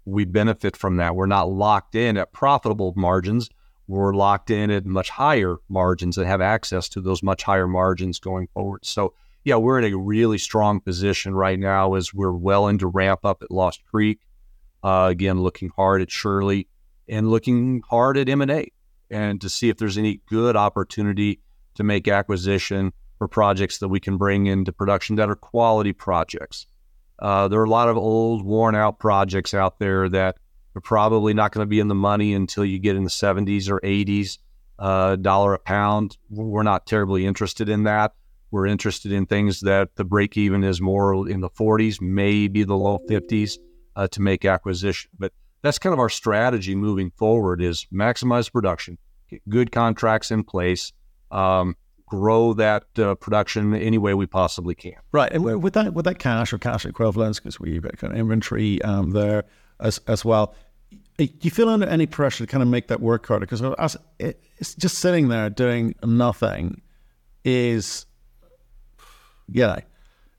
we 0.06 0.26
benefit 0.26 0.78
from 0.78 0.98
that. 0.98 1.16
We're 1.16 1.26
not 1.26 1.50
locked 1.50 1.96
in 1.96 2.18
at 2.18 2.34
profitable 2.34 2.94
margins. 2.96 3.50
We're 3.88 4.14
locked 4.14 4.50
in 4.50 4.72
at 4.72 4.86
much 4.86 5.10
higher 5.10 5.58
margins 5.70 6.18
and 6.18 6.28
have 6.28 6.42
access 6.42 6.88
to 6.90 7.02
those 7.02 7.22
much 7.22 7.44
higher 7.44 7.68
margins 7.68 8.20
going 8.20 8.48
forward. 8.54 8.86
So, 8.86 9.14
yeah, 9.44 9.58
we're 9.58 9.80
in 9.80 9.94
a 9.94 9.98
really 9.98 10.38
strong 10.38 10.80
position 10.80 11.36
right 11.36 11.60
now 11.60 11.96
as 11.96 12.14
we're 12.14 12.32
well 12.32 12.68
into 12.68 12.88
ramp 12.88 13.26
up 13.26 13.44
at 13.44 13.52
Lost 13.52 13.84
Creek. 13.86 14.20
Uh, 14.84 15.08
again, 15.10 15.42
looking 15.42 15.72
hard 15.76 16.02
at 16.02 16.12
Shirley 16.12 16.68
and 17.08 17.30
looking 17.30 17.82
hard 17.90 18.18
at 18.18 18.28
M&A 18.28 18.72
and 19.10 19.40
to 19.42 19.50
see 19.50 19.70
if 19.70 19.78
there's 19.78 19.98
any 19.98 20.20
good 20.28 20.56
opportunity 20.56 21.40
to 21.76 21.84
make 21.84 22.08
acquisition 22.08 22.92
for 23.18 23.28
projects 23.28 23.78
that 23.78 23.88
we 23.88 24.00
can 24.00 24.18
bring 24.18 24.48
into 24.48 24.74
production 24.74 25.16
that 25.16 25.30
are 25.30 25.36
quality 25.36 25.94
projects. 25.94 26.66
Uh, 27.20 27.48
there 27.48 27.60
are 27.62 27.66
a 27.66 27.70
lot 27.70 27.88
of 27.88 27.96
old, 27.96 28.44
worn 28.44 28.76
out 28.76 29.00
projects 29.00 29.54
out 29.54 29.80
there 29.80 30.10
that 30.10 30.36
are 30.76 30.82
probably 30.82 31.34
not 31.34 31.52
going 31.52 31.64
to 31.66 31.70
be 31.70 31.80
in 31.80 31.88
the 31.88 31.96
money 31.96 32.34
until 32.34 32.66
you 32.66 32.80
get 32.80 32.96
in 32.96 33.04
the 33.04 33.10
70s 33.10 33.70
or 33.70 33.80
80s 33.82 34.40
uh, 34.80 35.16
dollar 35.16 35.54
a 35.54 35.60
pound. 35.60 36.18
We're 36.30 36.64
not 36.64 36.86
terribly 36.86 37.26
interested 37.26 37.70
in 37.70 37.84
that. 37.84 38.14
We're 38.52 38.68
interested 38.68 39.12
in 39.12 39.26
things 39.26 39.62
that 39.62 39.96
the 39.96 40.04
break 40.04 40.38
even 40.38 40.64
is 40.64 40.82
more 40.82 41.30
in 41.30 41.42
the 41.42 41.50
40s, 41.50 42.02
maybe 42.02 42.64
the 42.64 42.76
low 42.76 43.00
50s 43.10 43.58
uh, 43.96 44.08
to 44.08 44.22
make 44.22 44.46
acquisition. 44.46 45.10
But 45.18 45.34
that's 45.62 45.80
kind 45.80 45.94
of 45.94 46.00
our 46.00 46.10
strategy 46.10 46.76
moving 46.76 47.12
forward: 47.12 47.62
is 47.62 47.88
maximize 47.94 48.52
production, 48.52 48.98
get 49.30 49.48
good 49.50 49.72
contracts 49.72 50.32
in 50.32 50.44
place, 50.44 50.92
um, 51.32 51.76
grow 52.06 52.54
that 52.54 52.84
uh, 52.98 53.16
production 53.16 53.74
any 53.74 53.98
way 53.98 54.14
we 54.14 54.26
possibly 54.26 54.76
can. 54.76 54.94
Right, 55.12 55.32
and 55.32 55.44
with 55.44 55.74
that 55.74 55.94
with 55.94 56.06
that 56.06 56.20
cash 56.20 56.54
or 56.54 56.58
cash 56.58 56.86
equivalents, 56.86 57.40
because 57.40 57.60
we've 57.60 57.82
got 57.82 57.98
kind 57.98 58.14
of 58.14 58.20
inventory 58.20 58.82
um, 58.82 59.12
there 59.12 59.46
as 59.80 60.00
as 60.08 60.24
well. 60.24 60.56
Do 61.18 61.28
you 61.42 61.52
feel 61.52 61.70
under 61.70 61.88
any 61.88 62.08
pressure 62.08 62.46
to 62.46 62.52
kind 62.52 62.64
of 62.64 62.68
make 62.70 62.88
that 62.88 63.00
work 63.00 63.26
harder? 63.28 63.46
Because 63.46 63.98
it's 64.20 64.76
just 64.76 64.98
sitting 64.98 65.28
there 65.28 65.50
doing 65.50 65.96
nothing 66.04 66.82
is, 67.44 68.06
yeah, 69.48 69.80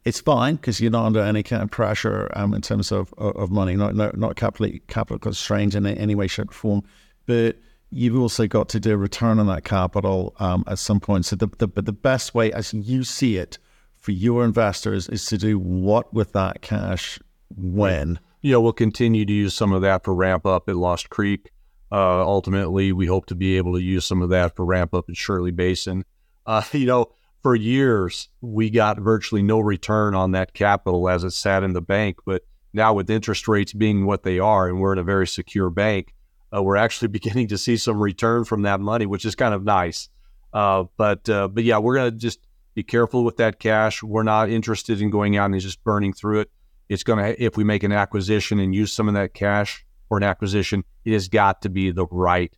it's 0.04 0.20
fine 0.20 0.56
because 0.56 0.80
you're 0.80 0.90
not 0.90 1.06
under 1.06 1.20
any 1.20 1.42
kind 1.42 1.62
of 1.62 1.70
pressure 1.70 2.30
um, 2.34 2.52
in 2.54 2.60
terms 2.60 2.92
of 2.92 3.12
of 3.18 3.50
money, 3.50 3.74
not 3.74 3.94
not, 3.94 4.16
not 4.16 4.36
capital 4.36 4.70
capital 4.88 5.18
constrained 5.18 5.74
in 5.74 5.86
any 5.86 6.14
way, 6.14 6.26
shape, 6.26 6.50
or 6.50 6.54
form. 6.54 6.82
But 7.26 7.58
you've 7.90 8.18
also 8.18 8.46
got 8.46 8.68
to 8.70 8.80
do 8.80 8.92
a 8.92 8.96
return 8.96 9.38
on 9.38 9.46
that 9.46 9.64
capital 9.64 10.34
um, 10.38 10.64
at 10.66 10.78
some 10.78 11.00
point. 11.00 11.24
So 11.24 11.36
the, 11.36 11.48
the 11.58 11.68
the 11.82 11.92
best 11.92 12.34
way, 12.34 12.52
as 12.52 12.74
you 12.74 13.04
see 13.04 13.36
it, 13.36 13.58
for 13.94 14.12
your 14.12 14.44
investors 14.44 15.08
is 15.08 15.24
to 15.26 15.38
do 15.38 15.58
what 15.58 16.12
with 16.12 16.32
that 16.32 16.60
cash 16.60 17.18
when. 17.56 18.18
Yeah, 18.42 18.58
we'll 18.58 18.74
continue 18.74 19.24
to 19.24 19.32
use 19.32 19.54
some 19.54 19.72
of 19.72 19.80
that 19.82 20.04
for 20.04 20.14
ramp 20.14 20.44
up 20.44 20.68
at 20.68 20.76
Lost 20.76 21.08
Creek. 21.08 21.50
Uh, 21.90 22.20
ultimately, 22.22 22.92
we 22.92 23.06
hope 23.06 23.24
to 23.26 23.34
be 23.34 23.56
able 23.56 23.72
to 23.72 23.80
use 23.80 24.04
some 24.04 24.20
of 24.20 24.28
that 24.28 24.54
for 24.54 24.66
ramp 24.66 24.92
up 24.92 25.08
at 25.08 25.16
Shirley 25.16 25.50
Basin. 25.50 26.04
Uh, 26.44 26.62
you 26.72 26.84
know, 26.84 27.12
for 27.44 27.54
years, 27.54 28.30
we 28.40 28.70
got 28.70 28.98
virtually 28.98 29.42
no 29.42 29.60
return 29.60 30.14
on 30.14 30.32
that 30.32 30.54
capital 30.54 31.10
as 31.10 31.24
it 31.24 31.32
sat 31.32 31.62
in 31.62 31.74
the 31.74 31.82
bank. 31.82 32.16
But 32.24 32.42
now, 32.72 32.94
with 32.94 33.10
interest 33.10 33.46
rates 33.46 33.74
being 33.74 34.06
what 34.06 34.22
they 34.22 34.38
are, 34.38 34.66
and 34.66 34.80
we're 34.80 34.94
in 34.94 34.98
a 34.98 35.04
very 35.04 35.26
secure 35.26 35.68
bank, 35.68 36.14
uh, 36.56 36.62
we're 36.62 36.78
actually 36.78 37.08
beginning 37.18 37.48
to 37.48 37.58
see 37.58 37.76
some 37.76 38.00
return 38.00 38.44
from 38.44 38.62
that 38.62 38.80
money, 38.80 39.04
which 39.04 39.26
is 39.26 39.34
kind 39.34 39.52
of 39.52 39.62
nice. 39.62 40.08
Uh, 40.54 40.84
but 40.96 41.28
uh, 41.28 41.46
but 41.48 41.64
yeah, 41.64 41.76
we're 41.76 41.96
gonna 41.96 42.12
just 42.12 42.40
be 42.72 42.82
careful 42.82 43.24
with 43.24 43.36
that 43.36 43.60
cash. 43.60 44.02
We're 44.02 44.22
not 44.22 44.48
interested 44.48 45.02
in 45.02 45.10
going 45.10 45.36
out 45.36 45.50
and 45.50 45.60
just 45.60 45.84
burning 45.84 46.14
through 46.14 46.40
it. 46.40 46.50
It's 46.88 47.02
gonna 47.02 47.34
if 47.38 47.58
we 47.58 47.64
make 47.64 47.82
an 47.82 47.92
acquisition 47.92 48.58
and 48.58 48.74
use 48.74 48.90
some 48.90 49.06
of 49.06 49.14
that 49.14 49.34
cash 49.34 49.84
for 50.08 50.16
an 50.16 50.22
acquisition, 50.22 50.82
it 51.04 51.12
has 51.12 51.28
got 51.28 51.60
to 51.62 51.68
be 51.68 51.90
the 51.90 52.06
right 52.06 52.56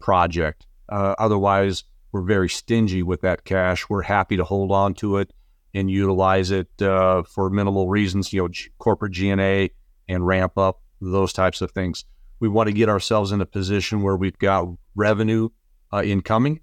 project. 0.00 0.66
Uh, 0.88 1.14
otherwise, 1.18 1.84
we're 2.12 2.22
very 2.22 2.48
stingy 2.48 3.02
with 3.02 3.22
that 3.22 3.44
cash. 3.44 3.88
We're 3.88 4.02
happy 4.02 4.36
to 4.36 4.44
hold 4.44 4.70
on 4.70 4.94
to 4.94 5.16
it 5.16 5.32
and 5.74 5.90
utilize 5.90 6.50
it 6.50 6.68
uh, 6.82 7.22
for 7.22 7.48
minimal 7.48 7.88
reasons, 7.88 8.32
you 8.32 8.42
know, 8.42 8.48
G- 8.48 8.68
corporate 8.78 9.12
G&A 9.12 9.70
and 10.08 10.26
ramp 10.26 10.58
up 10.58 10.82
those 11.00 11.32
types 11.32 11.62
of 11.62 11.70
things. 11.72 12.04
We 12.38 12.48
want 12.48 12.68
to 12.68 12.74
get 12.74 12.88
ourselves 12.88 13.32
in 13.32 13.40
a 13.40 13.46
position 13.46 14.02
where 14.02 14.16
we've 14.16 14.38
got 14.38 14.68
revenue 14.94 15.48
uh, 15.92 16.02
incoming. 16.02 16.60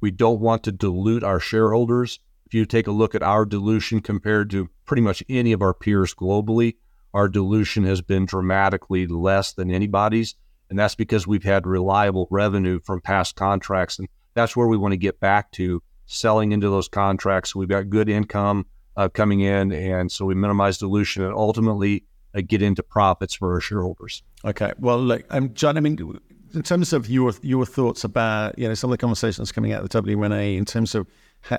We 0.00 0.10
don't 0.10 0.40
want 0.40 0.64
to 0.64 0.72
dilute 0.72 1.24
our 1.24 1.40
shareholders. 1.40 2.20
If 2.46 2.54
you 2.54 2.66
take 2.66 2.86
a 2.86 2.92
look 2.92 3.14
at 3.14 3.22
our 3.22 3.44
dilution 3.44 4.00
compared 4.00 4.50
to 4.50 4.68
pretty 4.84 5.02
much 5.02 5.22
any 5.28 5.52
of 5.52 5.62
our 5.62 5.74
peers 5.74 6.14
globally, 6.14 6.76
our 7.14 7.28
dilution 7.28 7.84
has 7.84 8.02
been 8.02 8.26
dramatically 8.26 9.06
less 9.06 9.52
than 9.52 9.70
anybody's. 9.70 10.34
And 10.70 10.78
that's 10.78 10.94
because 10.94 11.26
we've 11.26 11.44
had 11.44 11.66
reliable 11.66 12.28
revenue 12.30 12.80
from 12.84 13.00
past 13.00 13.36
contracts. 13.36 13.98
And 13.98 14.08
that's 14.34 14.56
where 14.56 14.66
we 14.66 14.76
want 14.76 14.92
to 14.92 14.96
get 14.96 15.20
back 15.20 15.52
to 15.52 15.82
selling 16.06 16.52
into 16.52 16.68
those 16.68 16.88
contracts. 16.88 17.54
We've 17.54 17.68
got 17.68 17.90
good 17.90 18.08
income 18.08 18.66
uh, 18.96 19.08
coming 19.08 19.40
in, 19.40 19.72
and 19.72 20.10
so 20.10 20.24
we 20.24 20.34
minimize 20.34 20.78
dilution 20.78 21.22
and 21.22 21.34
ultimately 21.34 22.04
uh, 22.34 22.42
get 22.46 22.62
into 22.62 22.82
profits 22.82 23.34
for 23.34 23.54
our 23.54 23.60
shareholders. 23.60 24.22
Okay. 24.44 24.72
Well, 24.78 24.98
look, 24.98 25.24
um, 25.30 25.54
John. 25.54 25.76
I 25.76 25.80
mean, 25.80 26.18
in 26.54 26.62
terms 26.62 26.92
of 26.92 27.08
your 27.08 27.32
your 27.42 27.66
thoughts 27.66 28.04
about 28.04 28.58
you 28.58 28.66
know 28.68 28.74
some 28.74 28.90
of 28.90 28.92
the 28.92 29.00
conversations 29.00 29.52
coming 29.52 29.72
out 29.72 29.82
of 29.82 29.88
the 29.88 30.02
WNA 30.02 30.56
in 30.56 30.64
terms 30.64 30.94
of 30.94 31.06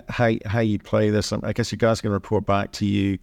how 0.10 0.34
how 0.46 0.60
you 0.60 0.80
play 0.80 1.10
this, 1.10 1.32
I 1.32 1.54
guess 1.54 1.72
you 1.72 1.78
guys 1.78 2.02
to 2.02 2.10
report 2.10 2.46
back 2.46 2.72
to 2.74 2.86
you, 2.86 3.18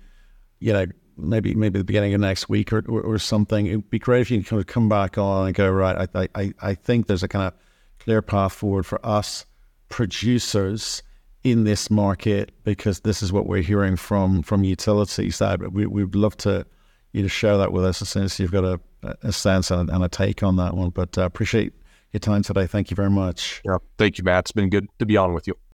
you 0.60 0.72
know, 0.72 0.86
maybe 1.16 1.54
maybe 1.54 1.78
the 1.78 1.84
beginning 1.84 2.14
of 2.14 2.20
next 2.20 2.48
week 2.48 2.72
or, 2.72 2.84
or, 2.88 3.02
or 3.02 3.18
something. 3.18 3.66
It'd 3.66 3.90
be 3.90 3.98
great 3.98 4.22
if 4.22 4.30
you 4.30 4.38
can 4.38 4.44
kind 4.44 4.60
of 4.60 4.66
come 4.66 4.88
back 4.88 5.18
on 5.18 5.46
and 5.46 5.54
go 5.54 5.70
right. 5.70 6.08
I 6.14 6.28
I 6.34 6.52
I 6.60 6.74
think 6.74 7.06
there's 7.06 7.22
a 7.22 7.28
kind 7.28 7.46
of 7.46 7.54
clear 8.06 8.22
path 8.22 8.52
forward 8.52 8.86
for 8.86 9.04
us 9.04 9.44
producers 9.88 11.02
in 11.42 11.64
this 11.64 11.90
market 11.90 12.52
because 12.64 13.00
this 13.00 13.22
is 13.22 13.32
what 13.32 13.46
we're 13.46 13.62
hearing 13.62 13.96
from 13.96 14.42
from 14.42 14.62
utilities. 14.64 15.38
That 15.38 15.72
we 15.72 15.86
we'd 15.86 16.14
love 16.14 16.36
to 16.38 16.64
you 17.12 17.22
to 17.22 17.28
share 17.28 17.58
that 17.58 17.72
with 17.72 17.84
us 17.84 18.00
as 18.00 18.08
soon 18.08 18.24
as 18.24 18.38
you've 18.38 18.52
got 18.52 18.64
a, 18.64 18.80
a 19.22 19.32
sense 19.32 19.70
and 19.72 19.90
a, 19.90 19.94
and 19.94 20.04
a 20.04 20.08
take 20.08 20.42
on 20.44 20.56
that 20.56 20.74
one. 20.74 20.90
But 20.90 21.18
uh, 21.18 21.22
appreciate 21.22 21.72
your 22.12 22.20
time 22.20 22.42
today. 22.42 22.66
Thank 22.66 22.90
you 22.90 22.94
very 22.94 23.10
much. 23.10 23.60
Yeah, 23.64 23.78
thank 23.98 24.18
you, 24.18 24.24
Matt. 24.24 24.44
It's 24.44 24.52
been 24.52 24.70
good 24.70 24.88
to 25.00 25.06
be 25.06 25.16
on 25.16 25.34
with 25.34 25.48
you. 25.48 25.56